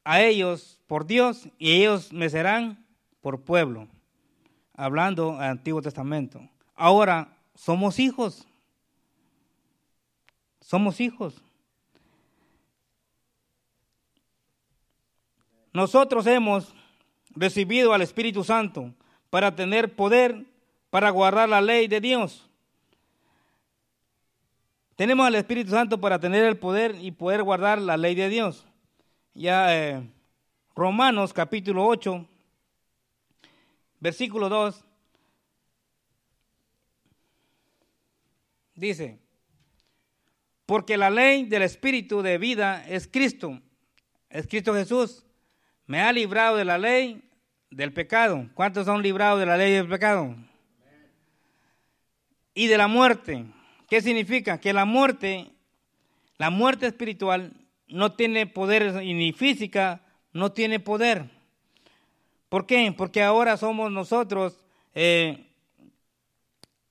[0.03, 2.83] a ellos por Dios y ellos me serán
[3.21, 3.87] por pueblo
[4.75, 6.41] hablando del Antiguo Testamento.
[6.75, 8.49] Ahora somos hijos.
[10.63, 11.35] Somos hijos.
[15.75, 16.75] Nosotros hemos
[17.35, 18.95] recibido al Espíritu Santo
[19.29, 20.47] para tener poder
[20.89, 22.49] para guardar la ley de Dios.
[24.97, 28.67] Tenemos al Espíritu Santo para tener el poder y poder guardar la ley de Dios.
[29.35, 30.03] Ya eh,
[30.75, 32.27] Romanos capítulo 8,
[34.01, 34.85] versículo 2,
[38.75, 39.19] dice,
[40.67, 43.61] porque la ley del Espíritu de vida es Cristo,
[44.29, 45.25] es Cristo Jesús,
[45.87, 47.23] me ha librado de la ley
[47.71, 48.49] del pecado.
[48.55, 50.37] ¿Cuántos son librados de la ley del pecado?
[52.55, 53.47] Y de la muerte.
[53.93, 54.59] ¿Qué significa?
[54.59, 55.51] Que la muerte,
[56.39, 57.53] la muerte espiritual
[57.89, 60.01] no tiene poder, ni física
[60.33, 61.29] no tiene poder.
[62.49, 62.95] ¿Por qué?
[62.97, 64.65] Porque ahora somos nosotros,
[64.95, 65.47] eh,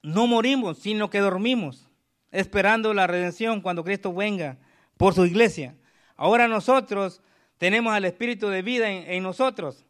[0.04, 1.89] no morimos, sino que dormimos,
[2.30, 4.60] esperando la redención cuando Cristo venga
[4.95, 5.74] por su iglesia.
[6.16, 7.24] Ahora nosotros
[7.58, 9.88] tenemos al Espíritu de vida en, nosotros,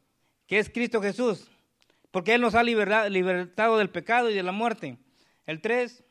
[0.48, 1.52] que es Cristo Jesús,
[2.10, 4.98] porque Él nos ha libertado del pecado y de la muerte.
[5.46, 6.06] El 3.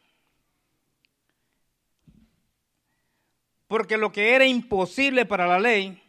[3.71, 6.03] Porque lo que era imposible para la ley,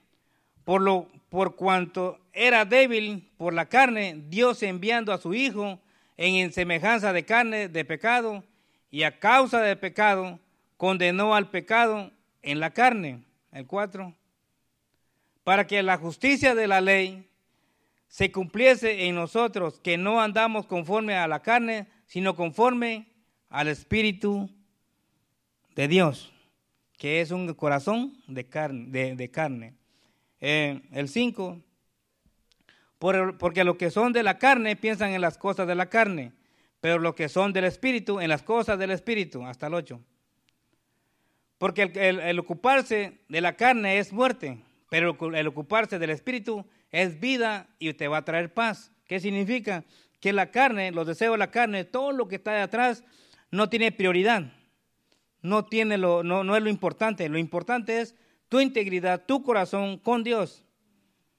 [0.64, 5.80] por, lo, por cuanto era débil por la carne, Dios enviando a su Hijo
[6.18, 8.44] en semejanza de carne de pecado,
[8.90, 10.40] y a causa del pecado,
[10.76, 12.10] condenó al pecado
[12.42, 13.22] en la carne.
[13.52, 14.12] El 4.
[15.44, 17.30] Para que la justicia de la ley
[18.08, 23.06] se cumpliese en nosotros, que no andamos conforme a la carne, sino conforme
[23.52, 24.50] al Espíritu
[25.76, 26.31] de Dios,
[27.02, 29.16] que es un corazón de carne.
[29.16, 29.74] De, carne.
[30.40, 31.60] Eh, el 5
[33.00, 36.32] porque los que son de la carne piensan en las cosas de la carne,
[36.80, 40.00] pero los que son del Espíritu en las cosas del Espíritu, hasta el 8.
[41.58, 47.68] Porque el, ocuparse de la carne es muerte, pero el ocuparse del Espíritu es vida
[47.80, 48.92] y te va a traer paz.
[49.08, 49.86] ¿Qué significa?
[50.20, 53.04] Que la carne, los deseos de la carne, todo lo que está de atrás,
[53.50, 54.54] no tiene prioridad.
[55.42, 57.28] No, tiene lo, no, no es lo importante.
[57.30, 58.16] Lo importante es
[58.50, 60.66] tu integridad, tu corazón con Dios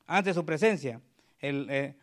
[0.06, 1.00] ante su presencia.
[1.40, 1.94] Eh,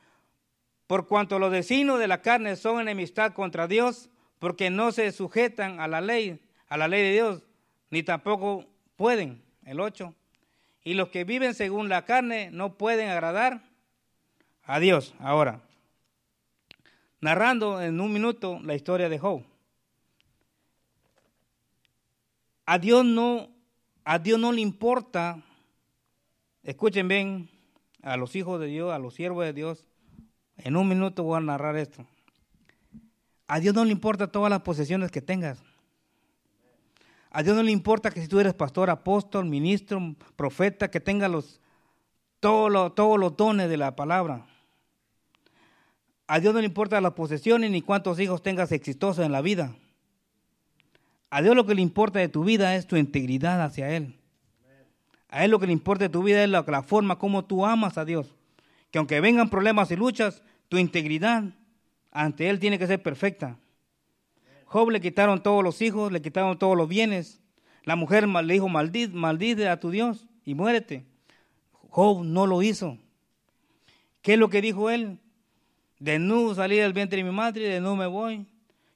[0.88, 5.80] por cuanto los vecinos de la carne son enemistad contra Dios, porque no se sujetan
[5.80, 7.44] a la ley, a la ley de Dios,
[7.90, 9.44] ni tampoco pueden.
[9.66, 10.14] El 8.
[10.84, 13.62] Y los que viven según la carne no pueden agradar
[14.64, 15.14] a Dios.
[15.20, 15.62] Ahora,
[17.22, 19.44] narrando en un minuto la historia de Job.
[22.72, 23.50] A Dios no,
[24.04, 25.42] a Dios no le importa,
[26.62, 27.50] escuchen bien,
[28.04, 29.88] a los hijos de Dios, a los siervos de Dios.
[30.56, 32.06] En un minuto voy a narrar esto.
[33.48, 35.64] A Dios no le importa todas las posesiones que tengas.
[37.32, 41.32] A Dios no le importa que si tú eres pastor, apóstol, ministro, profeta, que tengas
[41.32, 41.60] los,
[42.40, 44.46] todos, los, dones de la palabra.
[46.28, 49.74] A Dios no le importa las posesiones ni cuántos hijos tengas exitosos en la vida.
[51.30, 54.16] A Dios lo que le importa de tu vida es tu integridad hacia Él.
[55.30, 57.98] A Él lo que le importa de tu vida es la, forma como tú amas
[57.98, 58.36] a Dios.
[58.92, 61.44] Que aunque vengan problemas y luchas, tu integridad
[62.12, 63.58] ante Él tiene que ser perfecta.
[64.66, 67.42] Job le quitaron todos los hijos, le quitaron todos los bienes.
[67.84, 71.06] La mujer le dijo, maldice, maldice a tu Dios y muérete.
[71.90, 72.98] Job no lo hizo.
[74.22, 75.18] ¿Qué es lo que dijo él?
[76.00, 78.46] De nuevo salí del vientre de mi madre, de nuevo me voy.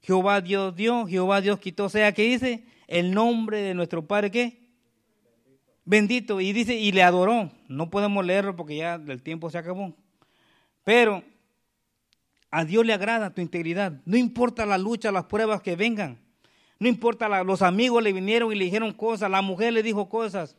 [0.04, 1.86] Jehová Dios dio, Jehová Dios quitó.
[1.86, 2.66] O sea, ¿qué dice?
[2.88, 4.64] El nombre de nuestro Padre, ¿qué?
[5.86, 7.52] bendito, y dice, y le adoró.
[7.68, 9.94] No podemos leerlo porque ya el tiempo se acabó.
[10.84, 11.24] Pero
[12.52, 13.94] a Dios le agrada tu integridad.
[14.06, 16.20] No importa la lucha, las pruebas que vengan.
[16.80, 20.58] No importa, los amigos le vinieron y le dijeron cosas, la mujer le dijo cosas.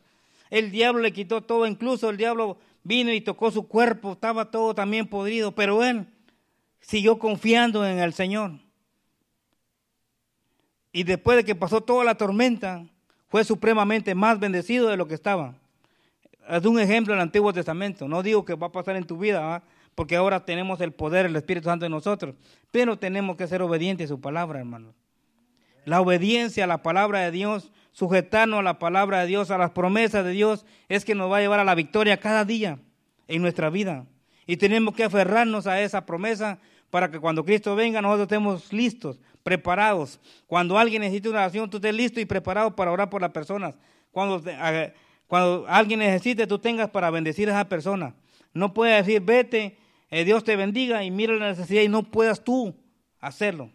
[0.49, 4.73] El diablo le quitó todo, incluso el diablo vino y tocó su cuerpo, estaba todo
[4.73, 6.07] también podrido, pero él
[6.79, 8.51] siguió confiando en el Señor.
[10.95, 12.85] Y después de que pasó toda la tormenta,
[13.27, 15.53] fue supremamente más bendecido de lo que estaba.
[16.47, 18.07] Es un ejemplo del Antiguo Testamento.
[18.07, 19.61] No digo que va a pasar en tu vida,
[19.93, 22.35] porque ahora tenemos el poder, el Espíritu Santo en nosotros,
[22.71, 24.93] pero tenemos que ser obedientes a su palabra, hermano.
[25.83, 29.71] La obediencia a la palabra de Dios, sujetarnos a la palabra de Dios, a las
[29.71, 32.79] promesas de Dios, es que nos va a llevar a la victoria cada día
[33.27, 34.05] en nuestra vida.
[34.47, 36.57] Y tenemos que aferrarnos a esa promesa
[36.95, 40.17] para que cuando Cristo venga nosotros estemos listos, preparados.
[40.47, 43.75] Cuando alguien necesite una oración, tú estés listo y preparado para orar por las personas.
[44.13, 44.41] Cuando,
[45.27, 48.15] cuando alguien necesite, tú tengas para bendecir a esa persona.
[48.53, 49.77] No puedes decir, vete,
[50.09, 52.73] eh, Dios te bendiga y mira la necesidad y no puedas tú
[53.19, 53.69] hacerlo.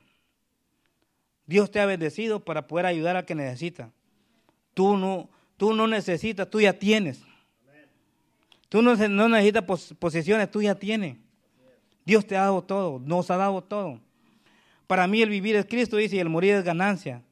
[1.44, 3.90] Dios te ha bendecido para poder ayudar a que necesita.
[4.72, 7.20] Tú no, tú no necesitas, tú ya tienes.
[8.70, 8.96] Tú no,
[9.28, 11.18] necesitas posesiones, tú ya tienes.
[12.04, 14.00] Dios te ha dado todo, nos ha dado todo.
[14.86, 17.22] Para mí el vivir es Cristo, dice, y el morir es ganancia.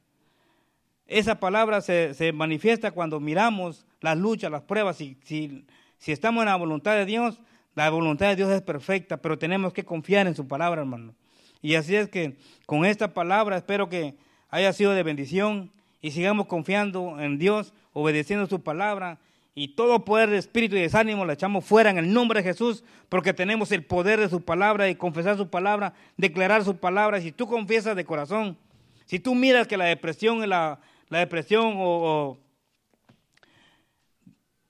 [1.06, 4.96] Esa palabra se, manifiesta cuando miramos las luchas, las pruebas.
[4.96, 5.64] Si, si,
[5.98, 7.40] si estamos en la voluntad de Dios,
[7.74, 11.14] la voluntad de Dios es perfecta, pero tenemos que confiar en su palabra, hermano.
[11.62, 14.14] Y así es que con esta palabra espero que
[14.50, 19.18] haya sido de bendición y sigamos confiando en Dios, obedeciendo su palabra
[19.58, 22.84] y todo poder de espíritu y desánimo lo echamos fuera en el nombre de Jesús,
[23.08, 27.20] porque tenemos el poder de su palabra y confesar su palabra, declarar su palabra.
[27.20, 28.56] Si tú confiesas de corazón,
[29.04, 30.78] si tú miras que la depresión, la,
[31.08, 32.38] la depresión o,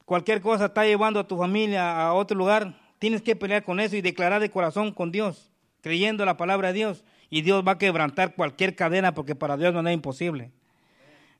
[0.06, 3.94] cualquier cosa está llevando a tu familia a otro lugar, tienes que pelear con eso
[3.94, 5.50] y declarar de corazón con Dios,
[5.82, 7.04] creyendo la palabra de Dios.
[7.28, 10.50] Y Dios va a quebrantar cualquier cadena porque para Dios no es imposible.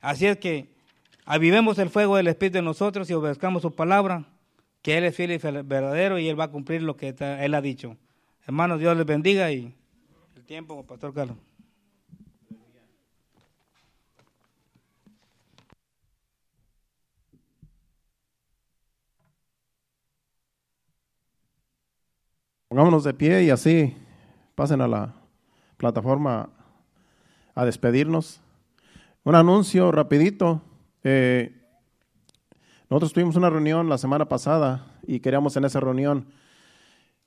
[0.01, 0.69] Así es que
[1.29, 4.25] avivemos el fuego del Espíritu en nosotros y obedezcamos su palabra,
[4.81, 7.61] que Él es fiel y verdadero y Él va a cumplir lo que Él ha
[7.61, 7.95] dicho.
[8.47, 9.71] Hermanos, Dios les bendiga y
[10.35, 11.37] el tiempo, Pastor Carlos.
[22.69, 23.95] Pongámonos de pie y así
[24.55, 25.13] pasen a la
[25.77, 26.49] plataforma
[27.53, 28.41] a despedirnos.
[29.23, 30.63] Un anuncio rapidito.
[31.03, 31.55] Eh,
[32.89, 36.25] nosotros tuvimos una reunión la semana pasada y queríamos en esa reunión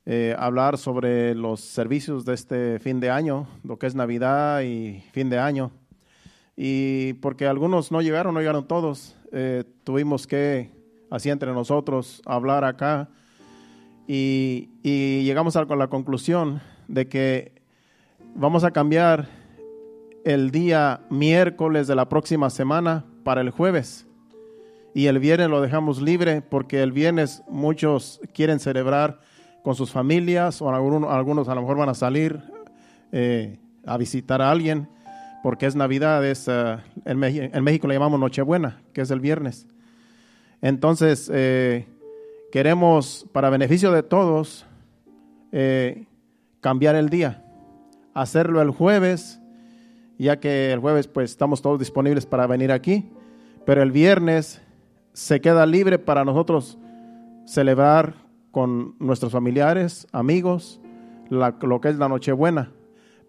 [0.05, 5.05] eh, hablar sobre los servicios de este fin de año, lo que es Navidad y
[5.13, 5.71] fin de año.
[6.57, 10.71] Y porque algunos no llegaron, no llegaron todos, eh, tuvimos que,
[11.11, 13.09] así entre nosotros, hablar acá
[14.07, 17.63] y, y llegamos a la conclusión de que
[18.35, 19.29] vamos a cambiar
[20.25, 24.07] el día miércoles de la próxima semana para el jueves.
[24.95, 29.21] Y el viernes lo dejamos libre porque el viernes muchos quieren celebrar
[29.63, 32.43] con sus familias o algunos, a lo mejor van a salir
[33.13, 34.89] eh, a visitar a alguien
[35.43, 39.67] porque es Navidad, es, eh, en, México, le llamamos Nochebuena, que es el viernes.
[40.61, 41.89] Entonces, eh,
[42.53, 44.67] queremos, para beneficio de todos,
[46.61, 47.45] cambiar el día,
[48.15, 49.42] hacerlo el jueves,
[50.23, 53.11] ya que el jueves pues estamos todos disponibles para venir aquí
[53.65, 54.61] pero el viernes
[55.13, 56.79] se queda libre para nosotros
[57.45, 58.15] celebrar
[58.51, 60.81] con nuestros familiares, amigos,
[61.31, 62.71] lo que es la Nochebuena.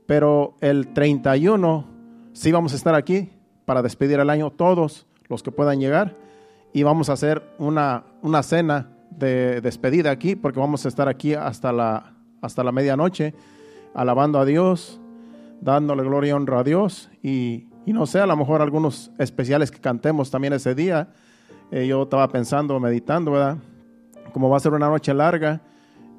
[0.06, 1.86] Pero el 31
[2.34, 3.30] sí vamos a estar aquí
[3.66, 6.16] para despedir el año todos los que puedan llegar
[6.74, 11.36] y vamos a hacer una, una cena de despedida aquí porque vamos a estar aquí
[11.36, 13.34] hasta la, hasta la medianoche
[13.94, 15.00] alabando a Dios,
[15.64, 19.70] dándole gloria y honra a Dios y y no sé, a lo mejor algunos especiales
[19.70, 21.10] que cantemos también ese día.
[21.72, 23.58] Eh, yo estaba pensando, meditando, ¿verdad?
[24.32, 25.62] Como va a ser una noche larga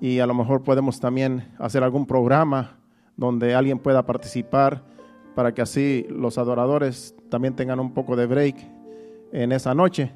[0.00, 2.76] y a lo mejor podemos también hacer algún programa
[3.16, 4.82] donde alguien pueda participar
[5.34, 8.56] para que así los adoradores también tengan un poco de break
[9.32, 10.12] en esa noche.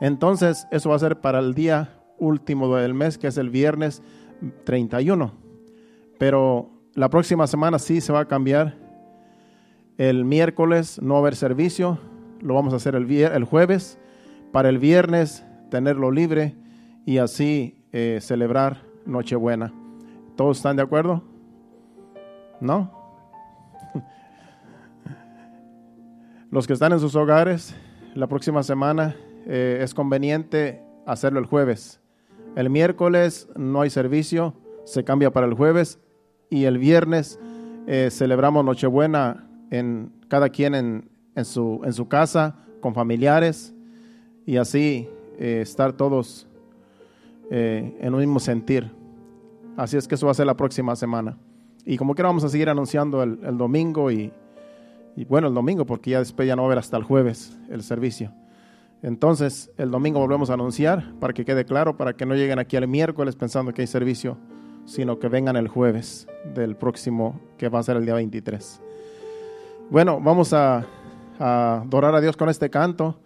[0.00, 4.02] Entonces, eso va a ser para el día último del mes, que es el viernes
[4.64, 5.32] 31.
[6.18, 8.76] Pero la próxima semana sí se va a cambiar
[10.00, 11.98] el miércoles no va a haber servicio,
[12.40, 13.98] lo vamos a hacer el, el jueves,
[14.50, 16.56] para el viernes tenerlo libre
[17.04, 19.74] y así eh, celebrar Nochebuena.
[20.36, 21.22] ¿Todos están de acuerdo?
[22.62, 22.90] ¿No?
[26.50, 27.76] Los que están en sus hogares,
[28.14, 29.16] la próxima semana
[29.46, 32.00] eh, es conveniente hacerlo el jueves.
[32.56, 36.00] El miércoles no hay servicio, se cambia para el jueves
[36.50, 37.38] y el viernes
[37.86, 43.72] eh, celebramos Nochebuena en cada quien en, su, en su casa, con familiares,
[44.44, 46.46] y así eh, estar todos
[47.50, 48.90] eh, en un mismo sentir.
[49.76, 51.38] Así es que eso va a ser la próxima semana.
[51.86, 54.32] Y como quiera vamos a seguir anunciando el, el domingo y,
[55.16, 57.58] y bueno, el domingo, porque ya después ya no va a haber hasta el jueves
[57.70, 58.32] el servicio.
[59.02, 62.76] Entonces, el domingo volvemos a anunciar para que quede claro, para que no lleguen aquí
[62.76, 64.36] el miércoles pensando que hay servicio,
[64.84, 68.80] sino que vengan el jueves del próximo, que va a ser el día 23.
[69.90, 70.86] Bueno, vamos a,
[71.38, 73.16] adorar a Dios con este canto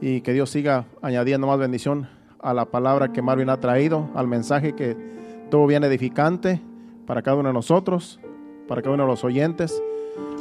[0.00, 2.08] y que Dios siga añadiendo más bendición
[2.40, 4.96] a la palabra que Marvin ha traído, al mensaje que
[5.50, 6.60] todo bien edificante
[7.06, 8.20] para cada uno de nosotros,
[8.68, 9.82] para cada uno de los oyentes.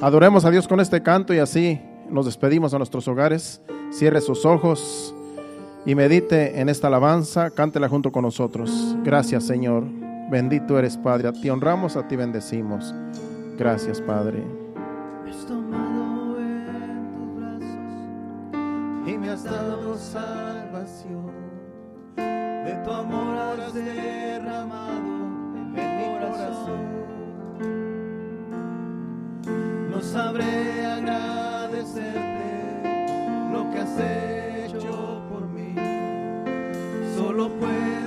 [0.02, 3.62] Adoremos a Dios con este canto y así nos despedimos a nuestros hogares.
[3.90, 5.16] Cierre sus ojos
[5.86, 7.50] y medite en esta alabanza.
[7.52, 8.96] Cántela junto con nosotros.
[9.04, 10.07] Gracias, Señor.
[10.30, 11.30] Bendito eres, Padre.
[11.30, 12.94] A ti honramos, a ti bendecimos.
[13.58, 14.44] Gracias, Padre.
[15.24, 21.32] Me has tomado en tus brazos y me has dado salvación.
[22.18, 26.82] De tu amor has derramado en mi corazón.
[29.90, 32.18] No sabré agradecerte
[33.54, 33.98] lo que has
[34.68, 35.74] hecho por mí.
[37.16, 38.07] Solo puedo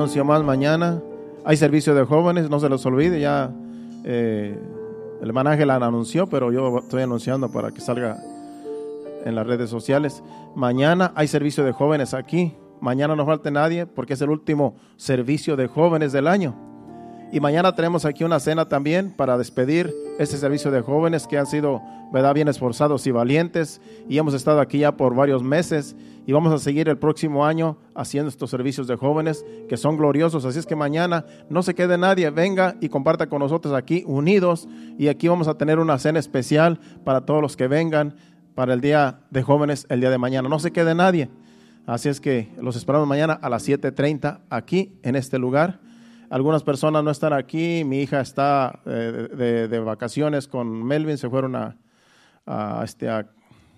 [0.00, 1.02] anuncio más mañana.
[1.44, 3.20] Hay servicio de jóvenes, no se los olvide.
[3.20, 3.50] Ya
[4.02, 4.58] eh,
[5.20, 8.16] el hermano Ángel anunció, pero yo estoy anunciando para que salga
[9.26, 10.22] en las redes sociales.
[10.54, 12.56] Mañana hay servicio de jóvenes aquí.
[12.80, 16.54] Mañana no falte nadie porque es el último servicio de jóvenes del año.
[17.30, 21.46] Y mañana tenemos aquí una cena también para despedir este servicio de jóvenes que han
[21.46, 21.82] sido,
[22.12, 23.80] ¿verdad?, bien esforzados y valientes.
[24.08, 25.96] Y hemos estado aquí ya por varios meses
[26.26, 30.44] y vamos a seguir el próximo año haciendo estos servicios de jóvenes que son gloriosos.
[30.44, 34.68] Así es que mañana no se quede nadie, venga y comparta con nosotros aquí unidos.
[34.98, 38.14] Y aquí vamos a tener una cena especial para todos los que vengan
[38.54, 40.48] para el día de jóvenes el día de mañana.
[40.48, 41.30] No se quede nadie.
[41.86, 45.80] Así es que los esperamos mañana a las 7.30 aquí en este lugar.
[46.28, 47.82] Algunas personas no están aquí.
[47.84, 51.18] Mi hija está eh, de, de vacaciones con Melvin.
[51.18, 51.76] Se fueron a,
[52.50, 53.30] a, este, a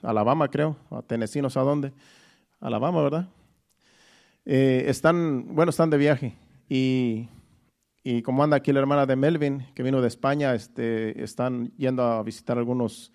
[0.02, 1.92] Alabama, creo, a Tennessee, no sé a dónde.
[2.60, 3.28] Alabama, ¿verdad?
[4.44, 6.34] Eh, están, bueno, están de viaje.
[6.68, 7.28] Y,
[8.02, 12.02] y como anda aquí la hermana de Melvin, que vino de España, este, están yendo
[12.02, 13.12] a visitar algunos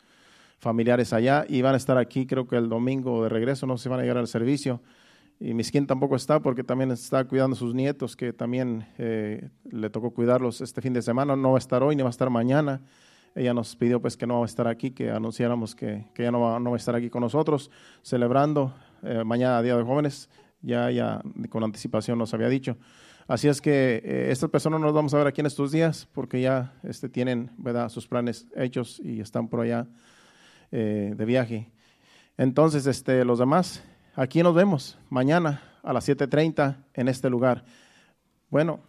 [0.59, 3.89] familiares allá y van a estar aquí, creo que el domingo de regreso, no se
[3.89, 4.81] van a llegar al servicio.
[5.39, 9.89] Y Miskin tampoco está porque también está cuidando a sus nietos, que también eh, le
[9.89, 11.35] tocó cuidarlos este fin de semana.
[11.35, 12.81] No va a estar hoy ni va a estar mañana.
[13.37, 16.31] Ella nos pidió pues que no va a estar aquí, que anunciáramos que, que ella
[16.31, 17.69] no va, no va a estar aquí con nosotros,
[18.01, 18.73] celebrando
[19.03, 20.27] eh, mañana Día de Jóvenes.
[20.59, 22.77] Ya, ya con anticipación nos había dicho.
[23.27, 26.07] Así es que eh, estas personas no nos vamos a ver aquí en estos días
[26.13, 27.89] porque ya este, tienen ¿verdad?
[27.89, 29.85] sus planes hechos y están por allá
[30.71, 31.69] eh, de viaje.
[32.37, 33.83] Entonces, este, los demás,
[34.15, 37.63] aquí nos vemos mañana a las 7.30 en este lugar.
[38.49, 38.79] Bueno,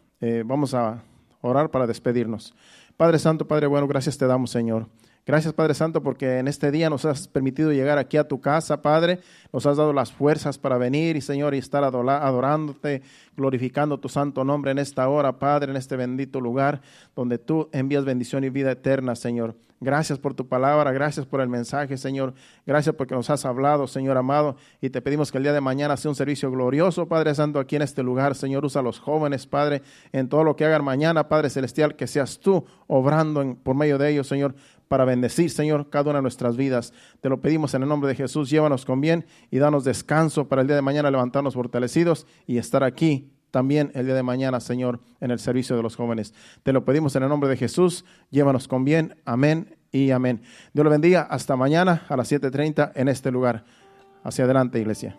[0.45, 1.03] vamos a
[1.43, 2.55] orar para despedirnos.
[2.99, 4.89] Padre Santo, Padre bueno, gracias te damos, Señor.
[5.29, 8.81] Gracias, Padre Santo, porque en este día nos has permitido llegar aquí a tu casa,
[8.81, 9.21] Padre.
[9.53, 13.03] Nos has dado las fuerzas para venir y, Señor, y estar adorándote,
[13.37, 16.81] glorificando tu santo nombre en esta hora, Padre, en este bendito lugar
[17.15, 19.55] donde tú envías bendición y vida eterna, Señor.
[19.81, 22.35] Gracias por tu palabra, gracias por el mensaje, Señor.
[22.67, 24.57] Gracias porque nos has hablado, Señor amado.
[24.81, 27.77] Y te pedimos que el día de mañana sea un servicio glorioso, Padre Santo, aquí
[27.77, 28.35] en este lugar.
[28.35, 32.09] Señor, usa a los jóvenes, Padre, en todo lo que hagan mañana, Padre Celestial, que
[32.09, 34.57] seas tú obrando por medio de ellos, Señor,
[34.89, 36.93] para bendecir, Señor, cada una de nuestras vidas.
[37.21, 38.51] Te lo pedimos en el nombre de Jesús.
[38.51, 42.83] Llévanos con bien y danos descanso para el día de mañana levantarnos fortalecidos y estar
[42.83, 46.35] aquí también el día de mañana, Señor, en el servicio de los jóvenes.
[46.63, 48.05] Te lo pedimos en el nombre de Jesús.
[48.31, 49.17] Llévanos con bien.
[49.25, 50.43] Amén y amén.
[50.73, 51.23] Dios lo bendiga.
[51.23, 53.65] Hasta mañana a las 7.30 en este lugar.
[54.25, 55.17] Hacia adelante, iglesia.